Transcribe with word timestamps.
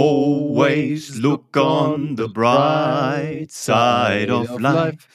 Always 0.00 1.16
look 1.16 1.56
on 1.56 2.14
the 2.14 2.28
bright 2.28 3.48
side 3.50 4.30
of 4.30 4.60
life. 4.60 5.08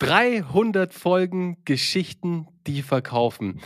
300 0.00 0.92
Folgen 0.92 1.58
Geschichten, 1.64 2.48
die 2.66 2.82
verkaufen. 2.82 3.60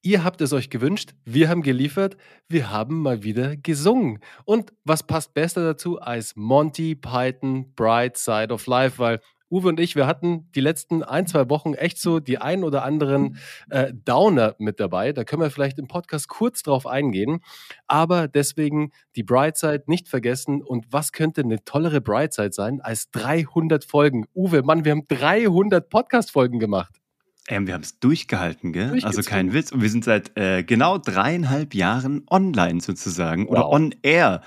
Ihr 0.00 0.24
habt 0.24 0.40
es 0.40 0.54
euch 0.54 0.70
gewünscht, 0.70 1.10
wir 1.26 1.50
haben 1.50 1.62
geliefert, 1.62 2.16
wir 2.48 2.70
haben 2.70 3.02
mal 3.02 3.22
wieder 3.22 3.58
gesungen. 3.58 4.20
Und 4.46 4.72
was 4.84 5.02
passt 5.02 5.34
besser 5.34 5.62
dazu 5.64 6.00
als 6.00 6.34
Monty 6.34 6.94
Python 6.94 7.74
Bright 7.74 8.16
Side 8.16 8.52
of 8.52 8.66
Life, 8.66 8.98
weil 8.98 9.20
Uwe 9.50 9.68
und 9.68 9.80
ich, 9.80 9.94
wir 9.94 10.06
hatten 10.06 10.50
die 10.54 10.60
letzten 10.60 11.02
ein, 11.02 11.26
zwei 11.26 11.48
Wochen 11.50 11.74
echt 11.74 11.98
so 11.98 12.18
die 12.18 12.38
ein 12.38 12.64
oder 12.64 12.84
anderen 12.84 13.38
äh, 13.70 13.92
Downer 13.92 14.54
mit 14.58 14.80
dabei. 14.80 15.12
Da 15.12 15.24
können 15.24 15.42
wir 15.42 15.50
vielleicht 15.50 15.78
im 15.78 15.86
Podcast 15.86 16.28
kurz 16.28 16.62
drauf 16.62 16.86
eingehen. 16.86 17.40
Aber 17.86 18.26
deswegen 18.26 18.90
die 19.16 19.22
Brightside 19.22 19.84
nicht 19.86 20.08
vergessen. 20.08 20.62
Und 20.62 20.86
was 20.90 21.12
könnte 21.12 21.42
eine 21.42 21.64
tollere 21.64 22.00
Brightside 22.00 22.52
sein 22.52 22.80
als 22.80 23.10
300 23.10 23.84
Folgen? 23.84 24.26
Uwe, 24.34 24.62
Mann, 24.62 24.84
wir 24.84 24.92
haben 24.92 25.04
300 25.08 25.88
Podcast-Folgen 25.88 26.58
gemacht. 26.58 27.03
Ähm, 27.48 27.66
wir 27.66 27.74
haben 27.74 27.82
es 27.82 27.98
durchgehalten, 27.98 28.72
gell? 28.72 29.00
Also 29.04 29.22
kein 29.22 29.52
Witz. 29.52 29.70
Und 29.70 29.82
wir 29.82 29.90
sind 29.90 30.04
seit 30.04 30.36
äh, 30.36 30.62
genau 30.62 30.96
dreieinhalb 30.98 31.74
Jahren 31.74 32.22
online 32.30 32.80
sozusagen 32.80 33.44
wow. 33.44 33.50
oder 33.50 33.68
on 33.68 33.94
air. 34.02 34.40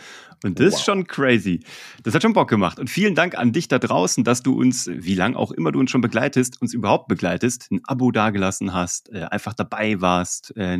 Und 0.44 0.60
das 0.60 0.74
wow. 0.74 0.80
ist 0.80 0.86
schon 0.86 1.08
crazy. 1.08 1.62
Das 2.04 2.14
hat 2.14 2.22
schon 2.22 2.34
Bock 2.34 2.50
gemacht. 2.50 2.80
Und 2.80 2.90
vielen 2.90 3.16
Dank 3.16 3.38
an 3.38 3.52
dich 3.52 3.68
da 3.68 3.80
draußen, 3.80 4.24
dass 4.24 4.44
du 4.44 4.60
uns, 4.60 4.88
wie 4.92 5.16
lang 5.16 5.36
auch 5.36 5.52
immer 5.52 5.72
du 5.72 5.80
uns 5.80 5.90
schon 5.90 6.02
begleitest, 6.02 6.62
uns 6.62 6.74
überhaupt 6.74 7.08
begleitest, 7.08 7.72
ein 7.72 7.82
Abo 7.86 8.12
dagelassen 8.12 8.74
hast, 8.74 9.12
äh, 9.12 9.24
einfach 9.24 9.54
dabei 9.54 10.00
warst, 10.00 10.56
äh, 10.56 10.78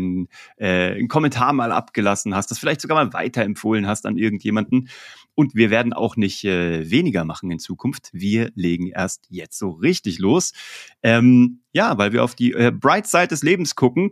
äh, 0.58 0.96
einen 0.96 1.08
Kommentar 1.08 1.54
mal 1.54 1.72
abgelassen 1.72 2.36
hast, 2.36 2.52
das 2.52 2.60
vielleicht 2.60 2.82
sogar 2.82 3.04
mal 3.04 3.14
weiterempfohlen 3.14 3.88
hast 3.88 4.06
an 4.06 4.18
irgendjemanden. 4.18 4.90
Und 5.40 5.54
wir 5.54 5.70
werden 5.70 5.94
auch 5.94 6.16
nicht 6.16 6.44
äh, 6.46 6.90
weniger 6.90 7.24
machen 7.24 7.52
in 7.52 7.60
Zukunft. 7.60 8.10
Wir 8.12 8.52
legen 8.56 8.88
erst 8.88 9.28
jetzt 9.30 9.60
so 9.60 9.70
richtig 9.70 10.18
los. 10.18 10.52
Ähm, 11.04 11.62
ja, 11.74 11.96
weil 12.00 12.12
wir 12.12 12.24
auf 12.24 12.34
die 12.34 12.54
äh, 12.54 12.72
Bright 12.72 13.06
Side 13.06 13.28
des 13.28 13.44
Lebens 13.44 13.76
gucken 13.76 14.12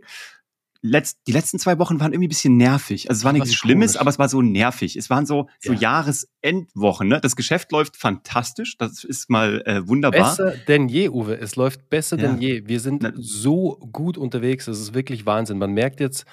letzt, 0.82 1.18
die 1.26 1.32
letzten 1.32 1.58
zwei 1.58 1.78
Wochen 1.78 2.00
waren 2.00 2.12
irgendwie 2.12 2.28
ein 2.28 2.30
bisschen 2.30 2.56
nervig. 2.56 3.08
Also 3.08 3.20
es 3.20 3.24
war 3.24 3.32
nichts 3.32 3.54
Schlimmes, 3.54 3.92
komisch. 3.92 4.00
aber 4.00 4.10
es 4.10 4.18
war 4.18 4.28
so 4.28 4.42
nervig. 4.42 4.96
Es 4.96 5.10
waren 5.10 5.26
so, 5.26 5.48
so 5.58 5.72
ja. 5.72 5.80
Jahresendwochen. 5.80 7.08
Ne? 7.08 7.20
Das 7.20 7.36
Geschäft 7.36 7.72
läuft 7.72 7.96
fantastisch. 7.96 8.76
Das 8.78 9.04
ist 9.04 9.28
mal 9.30 9.62
äh, 9.66 9.86
wunderbar. 9.86 10.30
Besser 10.30 10.54
denn 10.68 10.88
je, 10.88 11.08
Uwe. 11.08 11.38
Es 11.38 11.56
läuft 11.56 11.88
besser 11.90 12.18
ja. 12.18 12.28
denn 12.28 12.40
je. 12.40 12.66
Wir 12.66 12.80
sind 12.80 13.02
Na, 13.02 13.12
so 13.16 13.78
gut 13.92 14.16
unterwegs. 14.18 14.66
Das 14.66 14.78
ist 14.78 14.94
wirklich 14.94 15.26
Wahnsinn. 15.26 15.58
Man 15.58 15.72
merkt 15.72 16.00
jetzt, 16.00 16.24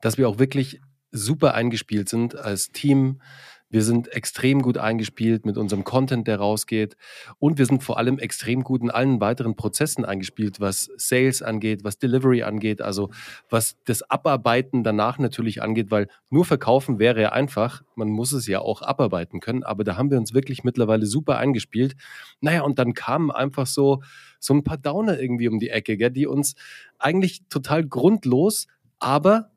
dass 0.00 0.18
wir 0.18 0.28
auch 0.28 0.38
wirklich 0.38 0.80
super 1.10 1.54
eingespielt 1.54 2.08
sind 2.08 2.36
als 2.36 2.70
Team. 2.70 3.20
Wir 3.70 3.82
sind 3.82 4.08
extrem 4.12 4.62
gut 4.62 4.78
eingespielt 4.78 5.44
mit 5.44 5.58
unserem 5.58 5.84
Content, 5.84 6.26
der 6.26 6.38
rausgeht. 6.38 6.96
Und 7.38 7.58
wir 7.58 7.66
sind 7.66 7.82
vor 7.82 7.98
allem 7.98 8.18
extrem 8.18 8.62
gut 8.62 8.82
in 8.82 8.90
allen 8.90 9.20
weiteren 9.20 9.56
Prozessen 9.56 10.04
eingespielt, 10.04 10.58
was 10.60 10.90
Sales 10.96 11.42
angeht, 11.42 11.84
was 11.84 11.98
Delivery 11.98 12.42
angeht, 12.42 12.80
also 12.80 13.10
was 13.50 13.76
das 13.84 14.02
Abarbeiten 14.02 14.84
danach 14.84 15.18
natürlich 15.18 15.62
angeht, 15.62 15.90
weil 15.90 16.08
nur 16.30 16.44
verkaufen 16.44 16.98
wäre 16.98 17.20
ja 17.20 17.32
einfach. 17.32 17.82
Man 17.94 18.08
muss 18.08 18.32
es 18.32 18.46
ja 18.46 18.60
auch 18.60 18.80
abarbeiten 18.80 19.40
können. 19.40 19.64
Aber 19.64 19.84
da 19.84 19.96
haben 19.96 20.10
wir 20.10 20.18
uns 20.18 20.32
wirklich 20.32 20.64
mittlerweile 20.64 21.06
super 21.06 21.36
eingespielt. 21.36 21.94
Naja, 22.40 22.62
und 22.62 22.78
dann 22.78 22.94
kamen 22.94 23.30
einfach 23.30 23.66
so, 23.66 24.02
so 24.40 24.54
ein 24.54 24.64
paar 24.64 24.78
Downer 24.78 25.20
irgendwie 25.20 25.48
um 25.48 25.58
die 25.58 25.70
Ecke, 25.70 25.96
gell, 25.96 26.10
die 26.10 26.26
uns 26.26 26.54
eigentlich 26.98 27.42
total 27.48 27.84
grundlos, 27.86 28.66
aber 28.98 29.50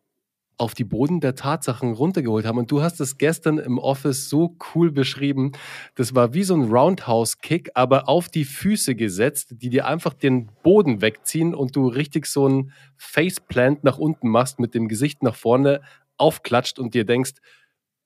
auf 0.61 0.75
die 0.75 0.83
Boden 0.83 1.21
der 1.21 1.33
Tatsachen 1.33 1.93
runtergeholt 1.93 2.45
haben. 2.45 2.59
Und 2.59 2.69
du 2.69 2.83
hast 2.83 3.01
es 3.01 3.17
gestern 3.17 3.57
im 3.57 3.79
Office 3.79 4.29
so 4.29 4.55
cool 4.75 4.91
beschrieben. 4.91 5.53
Das 5.95 6.13
war 6.13 6.35
wie 6.35 6.43
so 6.43 6.53
ein 6.53 6.71
Roundhouse-Kick, 6.71 7.71
aber 7.73 8.07
auf 8.07 8.29
die 8.29 8.45
Füße 8.45 8.93
gesetzt, 8.93 9.55
die 9.57 9.71
dir 9.71 9.87
einfach 9.87 10.13
den 10.13 10.51
Boden 10.61 11.01
wegziehen 11.01 11.55
und 11.55 11.75
du 11.75 11.87
richtig 11.87 12.27
so 12.27 12.47
ein 12.47 12.73
Faceplant 12.95 13.83
nach 13.83 13.97
unten 13.97 14.29
machst, 14.29 14.59
mit 14.59 14.75
dem 14.75 14.87
Gesicht 14.87 15.23
nach 15.23 15.33
vorne 15.33 15.81
aufklatscht 16.17 16.77
und 16.77 16.93
dir 16.93 17.05
denkst, 17.05 17.33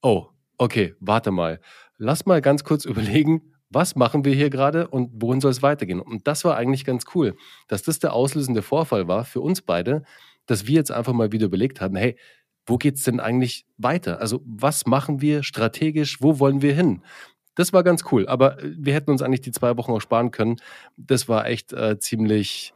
oh, 0.01 0.27
okay, 0.57 0.95
warte 1.01 1.31
mal. 1.31 1.59
Lass 1.97 2.25
mal 2.25 2.39
ganz 2.39 2.63
kurz 2.63 2.85
überlegen, 2.85 3.51
was 3.69 3.97
machen 3.97 4.23
wir 4.23 4.33
hier 4.33 4.49
gerade 4.49 4.87
und 4.87 5.11
wohin 5.21 5.41
soll 5.41 5.51
es 5.51 5.61
weitergehen? 5.61 5.99
Und 5.99 6.25
das 6.25 6.45
war 6.45 6.55
eigentlich 6.55 6.85
ganz 6.85 7.03
cool, 7.15 7.35
dass 7.67 7.83
das 7.83 7.99
der 7.99 8.13
auslösende 8.13 8.61
Vorfall 8.61 9.09
war 9.09 9.25
für 9.25 9.41
uns 9.41 9.61
beide, 9.61 10.03
dass 10.45 10.67
wir 10.67 10.75
jetzt 10.75 10.91
einfach 10.91 11.11
mal 11.11 11.33
wieder 11.33 11.47
überlegt 11.47 11.81
haben, 11.81 11.95
hey, 11.95 12.15
wo 12.65 12.77
geht 12.77 12.95
es 12.95 13.03
denn 13.03 13.19
eigentlich 13.19 13.65
weiter? 13.77 14.19
Also 14.19 14.41
was 14.45 14.85
machen 14.85 15.21
wir 15.21 15.43
strategisch? 15.43 16.21
Wo 16.21 16.39
wollen 16.39 16.61
wir 16.61 16.73
hin? 16.73 17.03
Das 17.55 17.71
war 17.71 17.83
ganz 17.83 18.03
cool, 18.11 18.27
aber 18.27 18.61
äh, 18.61 18.71
wir 18.77 18.93
hätten 18.93 19.11
uns 19.11 19.21
eigentlich 19.21 19.41
die 19.41 19.51
zwei 19.51 19.77
Wochen 19.77 19.91
auch 19.91 20.01
sparen 20.01 20.31
können. 20.31 20.57
Das 20.97 21.29
war 21.29 21.47
echt 21.47 21.73
äh, 21.73 21.97
ziemlich, 21.99 22.73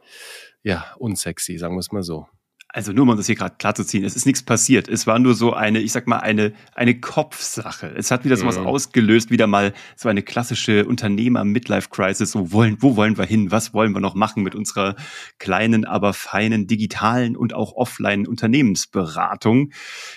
ja, 0.62 0.94
unsexy, 0.98 1.58
sagen 1.58 1.74
wir 1.74 1.80
es 1.80 1.92
mal 1.92 2.02
so 2.02 2.26
also 2.72 2.92
nur 2.92 3.08
um 3.08 3.16
das 3.16 3.26
hier 3.26 3.34
gerade 3.34 3.56
klar 3.58 3.74
zu 3.74 3.84
ziehen, 3.84 4.04
es 4.04 4.14
ist 4.14 4.26
nichts 4.26 4.42
passiert. 4.42 4.88
Es 4.88 5.06
war 5.06 5.18
nur 5.18 5.34
so 5.34 5.52
eine, 5.52 5.80
ich 5.80 5.92
sag 5.92 6.06
mal, 6.06 6.18
eine, 6.18 6.52
eine 6.74 6.98
Kopfsache. 6.98 7.92
Es 7.96 8.10
hat 8.10 8.24
wieder 8.24 8.36
so 8.36 8.46
was 8.46 8.58
mhm. 8.58 8.66
ausgelöst, 8.66 9.30
wieder 9.30 9.46
mal 9.46 9.72
so 9.96 10.08
eine 10.08 10.22
klassische 10.22 10.86
Unternehmer-Midlife-Crisis. 10.86 12.30
So 12.30 12.52
wollen, 12.52 12.76
wo 12.80 12.96
wollen 12.96 13.18
wir 13.18 13.24
hin? 13.24 13.50
Was 13.50 13.74
wollen 13.74 13.92
wir 13.92 14.00
noch 14.00 14.14
machen 14.14 14.42
mit 14.42 14.54
unserer 14.54 14.94
kleinen, 15.38 15.84
aber 15.84 16.12
feinen 16.12 16.66
digitalen 16.66 17.36
und 17.36 17.54
auch 17.54 17.74
offline 17.74 18.26
Unternehmensberatung? 18.26 19.72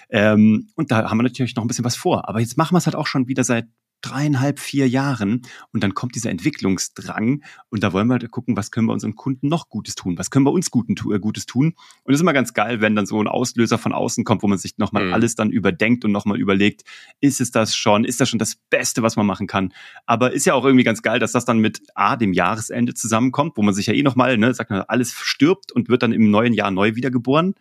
Ähm, 0.10 0.70
und 0.76 0.92
da 0.92 1.10
haben 1.10 1.18
wir 1.18 1.24
natürlich 1.24 1.56
noch 1.56 1.64
ein 1.64 1.68
bisschen 1.68 1.86
was 1.86 1.96
vor. 1.96 2.30
Aber 2.30 2.40
jetzt 2.40 2.58
machen 2.58 2.76
wir 2.76 2.78
es 2.78 2.86
halt 2.86 2.96
auch 2.96 3.08
schon 3.08 3.28
wieder 3.28 3.44
seit 3.44 3.66
dreieinhalb, 4.04 4.60
vier 4.60 4.88
Jahren 4.88 5.42
und 5.72 5.84
dann 5.84 5.94
kommt 5.94 6.16
dieser 6.16 6.30
Entwicklungsdrang 6.30 7.44
und 7.70 7.84
da 7.84 7.94
wollen 7.94 8.08
wir 8.08 8.14
halt 8.14 8.30
gucken, 8.30 8.56
was 8.56 8.70
können 8.70 8.88
wir 8.88 8.94
unseren 8.94 9.16
Kunden 9.16 9.48
noch 9.48 9.70
Gutes 9.70 9.96
tun, 9.96 10.18
was 10.18 10.30
können 10.30 10.46
wir 10.46 10.52
uns 10.52 10.70
Guten, 10.70 10.96
äh, 11.12 11.20
Gutes 11.20 11.46
tun? 11.46 11.74
Und 12.04 12.14
es 12.14 12.18
ist 12.18 12.22
immer 12.22 12.34
ganz 12.34 12.54
geil, 12.54 12.82
wenn 12.82 12.96
dann 12.96 13.06
so 13.06 13.20
ein 13.20 13.28
Auslöser 13.28 13.78
von 13.78 13.94
außen 13.94 14.24
kommt, 14.24 14.44
wo 14.44 14.48
man 14.48 14.58
sich 14.58 14.78
nochmal 14.78 15.08
mhm. 15.08 15.14
alles 15.14 15.36
dann 15.36 15.50
überdenkt 15.50 16.06
und 16.06 16.12
nochmal 16.12 16.40
überlegt, 16.40 16.84
ist 17.22 17.42
es 17.42 17.52
das 17.52 17.76
schon, 17.76 18.06
ist 18.06 18.22
das 18.22 18.30
schon 18.30 18.40
das 18.40 18.56
Beste, 18.70 19.02
was 19.02 19.16
man 19.16 19.26
machen 19.26 19.48
kann, 19.48 19.74
aber 20.06 20.34
ist 20.34 20.46
ja 20.46 20.54
auch 20.54 20.66
irgendwie 20.66 20.84
ganz 20.84 21.02
geil, 21.02 21.20
dass 21.20 21.32
das 21.32 21.46
dann 21.46 21.60
mit 21.60 21.82
A, 21.96 22.16
dem 22.18 22.34
Jahresende 22.34 22.94
zusammenkommt, 22.94 23.54
wo 23.56 23.64
man 23.64 23.74
sich 23.74 23.88
ja 23.88 23.94
eh 23.94 24.04
nochmal, 24.04 24.38
ne, 24.38 24.54
sagt 24.54 24.70
man, 24.70 24.82
alles 24.82 25.14
stirbt 25.14 25.72
und 25.72 25.90
wird 25.90 26.04
dann 26.04 26.12
im 26.12 26.30
neuen 26.30 26.54
Jahr 26.54 26.72
neu 26.72 26.96
wiedergeboren 26.96 27.56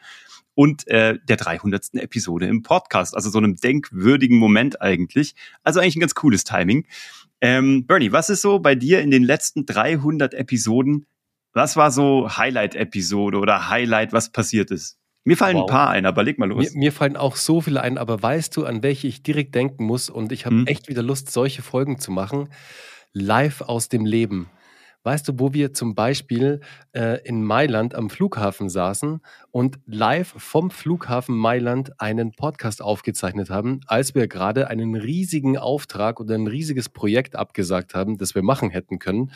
und 0.54 0.86
äh, 0.88 1.18
der 1.28 1.36
300. 1.36 1.94
Episode 1.94 2.46
im 2.46 2.62
Podcast. 2.62 3.14
Also 3.14 3.30
so 3.30 3.38
einem 3.38 3.56
denkwürdigen 3.56 4.38
Moment 4.38 4.80
eigentlich. 4.80 5.34
Also 5.62 5.80
eigentlich 5.80 5.96
ein 5.96 6.00
ganz 6.00 6.14
cooles 6.14 6.44
Timing. 6.44 6.86
Ähm, 7.40 7.86
Bernie, 7.86 8.12
was 8.12 8.30
ist 8.30 8.42
so 8.42 8.58
bei 8.58 8.74
dir 8.74 9.00
in 9.00 9.10
den 9.10 9.24
letzten 9.24 9.66
300 9.66 10.34
Episoden? 10.34 11.06
Was 11.52 11.76
war 11.76 11.90
so 11.90 12.30
Highlight-Episode 12.36 13.38
oder 13.38 13.68
Highlight, 13.68 14.12
was 14.12 14.30
passiert 14.30 14.70
ist? 14.70 14.98
Mir 15.24 15.36
fallen 15.36 15.56
wow. 15.56 15.64
ein 15.64 15.72
paar 15.72 15.90
ein, 15.90 16.06
aber 16.06 16.24
leg 16.24 16.38
mal 16.38 16.48
los. 16.48 16.72
Mir, 16.72 16.78
mir, 16.78 16.92
fallen 16.92 17.16
auch 17.16 17.36
so 17.36 17.60
viele 17.60 17.80
ein, 17.80 17.96
aber 17.96 18.22
weißt 18.22 18.56
du, 18.56 18.64
an 18.64 18.82
welche 18.82 19.06
ich 19.06 19.22
direkt 19.22 19.54
denken 19.54 19.84
muss? 19.84 20.10
Und 20.10 20.32
ich 20.32 20.46
habe 20.46 20.56
hm. 20.56 20.66
echt 20.66 20.88
wieder 20.88 21.02
Lust, 21.02 21.30
solche 21.30 21.62
Folgen 21.62 21.98
zu 21.98 22.10
machen. 22.10 22.48
Live 23.12 23.60
aus 23.60 23.88
dem 23.88 24.04
Leben. 24.04 24.48
Weißt 25.04 25.26
du, 25.28 25.32
wo 25.38 25.52
wir 25.52 25.72
zum 25.72 25.94
Beispiel 25.94 26.60
äh, 26.92 27.20
in 27.26 27.42
Mailand 27.42 27.94
am 27.94 28.08
Flughafen 28.08 28.68
saßen 28.68 29.20
und 29.50 29.80
live 29.86 30.34
vom 30.36 30.70
Flughafen 30.70 31.36
Mailand 31.36 32.00
einen 32.00 32.32
Podcast 32.32 32.82
aufgezeichnet 32.82 33.50
haben, 33.50 33.80
als 33.86 34.14
wir 34.14 34.28
gerade 34.28 34.68
einen 34.68 34.94
riesigen 34.94 35.58
Auftrag 35.58 36.20
oder 36.20 36.36
ein 36.36 36.46
riesiges 36.46 36.88
Projekt 36.88 37.34
abgesagt 37.34 37.94
haben, 37.94 38.16
das 38.16 38.34
wir 38.34 38.42
machen 38.42 38.70
hätten 38.70 38.98
können 39.00 39.32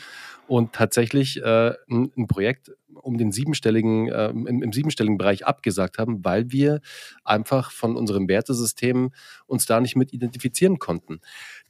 und 0.47 0.73
tatsächlich 0.73 1.41
äh, 1.43 1.73
ein, 1.89 2.11
ein 2.17 2.27
Projekt 2.27 2.71
um 3.01 3.17
den 3.17 3.31
siebenstelligen, 3.31 4.09
äh, 4.09 4.29
im, 4.29 4.61
im, 4.63 4.73
siebenstelligen 4.73 5.17
Bereich 5.17 5.45
abgesagt 5.45 5.97
haben, 5.97 6.23
weil 6.25 6.51
wir 6.51 6.81
einfach 7.23 7.71
von 7.71 7.95
unserem 7.95 8.27
Wertesystem 8.27 9.11
uns 9.45 9.65
da 9.65 9.79
nicht 9.79 9.95
mit 9.95 10.13
identifizieren 10.13 10.79
konnten. 10.79 11.19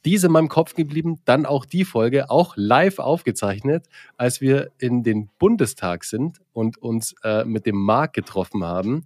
Diese 0.05 0.27
in 0.27 0.33
meinem 0.33 0.49
Kopf 0.49 0.73
geblieben, 0.73 1.19
dann 1.25 1.45
auch 1.45 1.65
die 1.65 1.85
Folge, 1.85 2.29
auch 2.29 2.53
live 2.55 2.99
aufgezeichnet, 2.99 3.87
als 4.15 4.41
wir 4.41 4.71
in 4.77 5.03
den 5.03 5.29
Bundestag 5.39 6.03
sind 6.03 6.39
und 6.53 6.77
uns 6.77 7.15
äh, 7.23 7.43
mit 7.43 7.65
dem 7.65 7.77
Marc 7.77 8.13
getroffen 8.13 8.63
haben. 8.63 9.05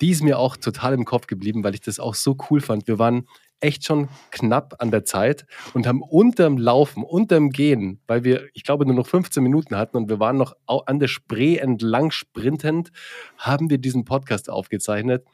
Die 0.00 0.10
ist 0.10 0.22
mir 0.22 0.38
auch 0.38 0.56
total 0.56 0.94
im 0.94 1.04
Kopf 1.04 1.26
geblieben, 1.26 1.62
weil 1.62 1.74
ich 1.74 1.80
das 1.80 2.00
auch 2.00 2.14
so 2.14 2.36
cool 2.50 2.60
fand. 2.60 2.88
Wir 2.88 2.98
waren 2.98 3.28
echt 3.60 3.86
schon 3.86 4.08
knapp 4.30 4.76
an 4.78 4.90
der 4.90 5.04
Zeit 5.04 5.46
und 5.72 5.86
haben 5.86 6.02
unterm 6.02 6.58
Laufen, 6.58 7.02
unterm 7.02 7.50
Gehen, 7.50 8.00
weil 8.06 8.24
wir, 8.24 8.48
ich 8.52 8.62
glaube, 8.62 8.84
nur 8.84 8.94
noch 8.94 9.06
15 9.06 9.42
Minuten 9.42 9.76
hatten 9.76 9.96
und 9.96 10.08
wir 10.08 10.20
waren 10.20 10.36
noch 10.36 10.54
an 10.66 10.98
der 10.98 11.08
Spree 11.08 11.56
entlang 11.56 12.10
sprintend, 12.10 12.90
haben 13.38 13.70
wir 13.70 13.78
diesen 13.78 14.04
Podcast 14.04 14.50
aufgezeichnet. 14.50 15.24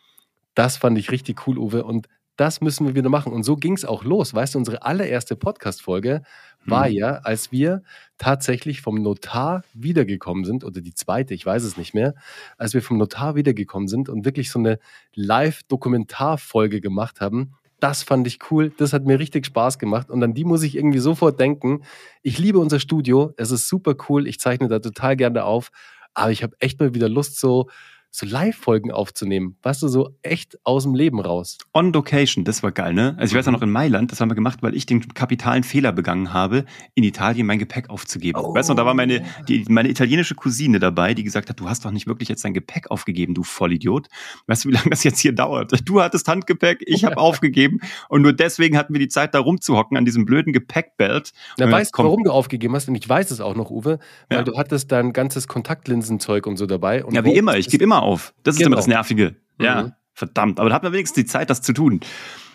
Das 0.54 0.76
fand 0.76 0.98
ich 0.98 1.10
richtig 1.10 1.46
cool, 1.46 1.58
Uwe. 1.58 1.84
Und 1.84 2.08
das 2.40 2.62
müssen 2.62 2.86
wir 2.86 2.94
wieder 2.94 3.10
machen. 3.10 3.34
Und 3.34 3.42
so 3.42 3.54
ging 3.54 3.74
es 3.74 3.84
auch 3.84 4.02
los. 4.02 4.32
Weißt 4.32 4.54
du, 4.54 4.58
unsere 4.58 4.82
allererste 4.82 5.36
Podcast-Folge 5.36 6.22
war 6.64 6.86
hm. 6.86 6.92
ja, 6.94 7.10
als 7.22 7.52
wir 7.52 7.82
tatsächlich 8.16 8.80
vom 8.80 9.02
Notar 9.02 9.62
wiedergekommen 9.74 10.44
sind, 10.44 10.64
oder 10.64 10.80
die 10.80 10.94
zweite, 10.94 11.34
ich 11.34 11.44
weiß 11.44 11.62
es 11.64 11.76
nicht 11.76 11.92
mehr, 11.92 12.14
als 12.56 12.72
wir 12.72 12.80
vom 12.80 12.96
Notar 12.96 13.34
wiedergekommen 13.34 13.88
sind 13.88 14.08
und 14.08 14.24
wirklich 14.24 14.50
so 14.50 14.58
eine 14.58 14.78
Live-Dokumentarfolge 15.14 16.80
gemacht 16.80 17.20
haben. 17.20 17.56
Das 17.78 18.02
fand 18.02 18.26
ich 18.26 18.38
cool. 18.50 18.72
Das 18.78 18.94
hat 18.94 19.04
mir 19.04 19.18
richtig 19.18 19.44
Spaß 19.44 19.78
gemacht. 19.78 20.08
Und 20.08 20.22
an 20.22 20.32
die 20.32 20.44
muss 20.44 20.62
ich 20.62 20.76
irgendwie 20.76 20.98
sofort 20.98 21.38
denken. 21.38 21.82
Ich 22.22 22.38
liebe 22.38 22.58
unser 22.58 22.80
Studio. 22.80 23.34
Es 23.36 23.50
ist 23.50 23.68
super 23.68 23.94
cool. 24.08 24.26
Ich 24.26 24.40
zeichne 24.40 24.68
da 24.68 24.78
total 24.78 25.14
gerne 25.16 25.44
auf. 25.44 25.70
Aber 26.14 26.30
ich 26.30 26.42
habe 26.42 26.56
echt 26.58 26.80
mal 26.80 26.94
wieder 26.94 27.08
Lust, 27.10 27.38
so 27.38 27.68
so 28.10 28.26
Live-Folgen 28.26 28.90
aufzunehmen. 28.90 29.56
Weißt 29.62 29.82
du, 29.82 29.88
so 29.88 30.16
echt 30.22 30.58
aus 30.64 30.82
dem 30.82 30.94
Leben 30.94 31.20
raus. 31.20 31.58
On 31.72 31.92
Location, 31.92 32.44
das 32.44 32.62
war 32.62 32.72
geil, 32.72 32.92
ne? 32.92 33.14
Also 33.18 33.32
ich 33.32 33.38
weiß 33.38 33.46
ja 33.46 33.52
noch 33.52 33.62
in 33.62 33.70
Mailand, 33.70 34.10
das 34.10 34.20
haben 34.20 34.30
wir 34.30 34.34
gemacht, 34.34 34.62
weil 34.62 34.74
ich 34.74 34.84
den 34.84 35.14
kapitalen 35.14 35.62
Fehler 35.62 35.92
begangen 35.92 36.32
habe, 36.32 36.64
in 36.94 37.04
Italien 37.04 37.46
mein 37.46 37.60
Gepäck 37.60 37.88
aufzugeben. 37.88 38.40
Oh. 38.42 38.54
Weißt 38.54 38.68
du, 38.68 38.74
da 38.74 38.84
war 38.84 38.94
meine, 38.94 39.24
die, 39.48 39.64
meine 39.68 39.88
italienische 39.88 40.34
Cousine 40.34 40.80
dabei, 40.80 41.14
die 41.14 41.22
gesagt 41.22 41.48
hat, 41.48 41.60
du 41.60 41.68
hast 41.68 41.84
doch 41.84 41.92
nicht 41.92 42.08
wirklich 42.08 42.28
jetzt 42.28 42.44
dein 42.44 42.54
Gepäck 42.54 42.90
aufgegeben, 42.90 43.34
du 43.34 43.44
Vollidiot. 43.44 44.08
Weißt 44.46 44.64
du, 44.64 44.70
wie 44.70 44.72
lange 44.72 44.90
das 44.90 45.04
jetzt 45.04 45.20
hier 45.20 45.32
dauert? 45.32 45.72
Du 45.84 46.02
hattest 46.02 46.26
Handgepäck, 46.26 46.82
ich 46.86 47.04
habe 47.04 47.16
aufgegeben 47.18 47.80
und 48.08 48.22
nur 48.22 48.32
deswegen 48.32 48.76
hatten 48.76 48.92
wir 48.92 49.00
die 49.00 49.08
Zeit, 49.08 49.34
da 49.34 49.38
rumzuhocken 49.38 49.96
an 49.96 50.04
diesem 50.04 50.24
blöden 50.24 50.52
Gepäckbelt. 50.52 51.32
Na, 51.58 51.70
weißt 51.70 51.92
du, 51.96 52.02
warum 52.02 52.24
du 52.24 52.32
aufgegeben 52.32 52.74
hast? 52.74 52.88
Und 52.88 52.96
ich 52.96 53.08
weiß 53.08 53.30
es 53.30 53.40
auch 53.40 53.54
noch, 53.54 53.70
Uwe, 53.70 53.98
weil 54.28 54.38
ja. 54.38 54.44
du 54.44 54.56
hattest 54.56 54.90
dein 54.90 55.12
ganzes 55.12 55.46
Kontaktlinsenzeug 55.46 56.46
und 56.46 56.56
so 56.56 56.66
dabei. 56.66 57.04
Und 57.04 57.14
ja, 57.14 57.24
wie 57.24 57.34
immer, 57.34 57.56
ich 57.56 57.68
gebe 57.68 57.84
immer 57.84 57.99
auf. 58.02 58.34
Das 58.42 58.56
genau. 58.56 58.62
ist 58.62 58.66
immer 58.66 58.76
das 58.76 58.84
genau. 58.86 58.96
Nervige. 58.96 59.36
Ja, 59.58 59.82
mhm. 59.82 59.92
verdammt. 60.14 60.60
Aber 60.60 60.68
da 60.68 60.74
hat 60.74 60.82
man 60.82 60.92
wenigstens 60.92 61.22
die 61.22 61.26
Zeit, 61.26 61.50
das 61.50 61.62
zu 61.62 61.72
tun. 61.72 62.00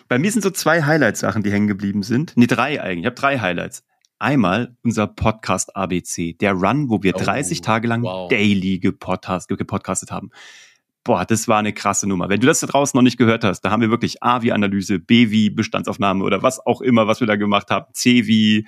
Bei 0.08 0.18
mir 0.18 0.30
sind 0.30 0.42
so 0.42 0.50
zwei 0.50 0.82
Highlight-Sachen, 0.82 1.42
die 1.42 1.50
hängen 1.50 1.66
geblieben 1.66 2.02
sind. 2.02 2.32
Nee, 2.36 2.46
drei 2.46 2.80
eigentlich. 2.80 3.00
Ich 3.00 3.06
habe 3.06 3.16
drei 3.16 3.38
Highlights. 3.40 3.84
Einmal 4.18 4.76
unser 4.82 5.06
Podcast 5.08 5.76
ABC, 5.76 6.34
der 6.34 6.52
Run, 6.52 6.88
wo 6.88 7.02
wir 7.02 7.14
oh, 7.16 7.18
30 7.18 7.60
Tage 7.60 7.86
lang 7.86 8.02
wow. 8.02 8.30
daily 8.30 8.78
gepodcast, 8.78 9.48
gepodcastet 9.48 10.10
haben. 10.10 10.30
Boah, 11.04 11.24
das 11.24 11.48
war 11.48 11.58
eine 11.58 11.72
krasse 11.72 12.08
Nummer. 12.08 12.28
Wenn 12.28 12.40
du 12.40 12.46
das 12.46 12.60
da 12.60 12.66
draußen 12.66 12.96
noch 12.96 13.02
nicht 13.02 13.18
gehört 13.18 13.44
hast, 13.44 13.60
da 13.60 13.70
haben 13.70 13.82
wir 13.82 13.90
wirklich 13.90 14.22
A 14.22 14.42
wie 14.42 14.52
Analyse, 14.52 14.98
B 14.98 15.30
wie 15.30 15.50
Bestandsaufnahme 15.50 16.24
oder 16.24 16.42
was 16.42 16.64
auch 16.64 16.80
immer, 16.80 17.06
was 17.06 17.20
wir 17.20 17.26
da 17.26 17.36
gemacht 17.36 17.70
haben, 17.70 17.86
C 17.92 18.26
wie 18.26 18.66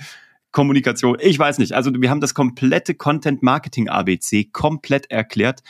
Kommunikation, 0.50 1.16
ich 1.20 1.38
weiß 1.38 1.58
nicht. 1.58 1.72
Also 1.72 1.92
wir 1.94 2.10
haben 2.10 2.20
das 2.20 2.34
komplette 2.34 2.94
Content 2.94 3.42
Marketing 3.42 3.88
ABC 3.88 4.50
komplett 4.52 5.10
erklärt 5.10 5.62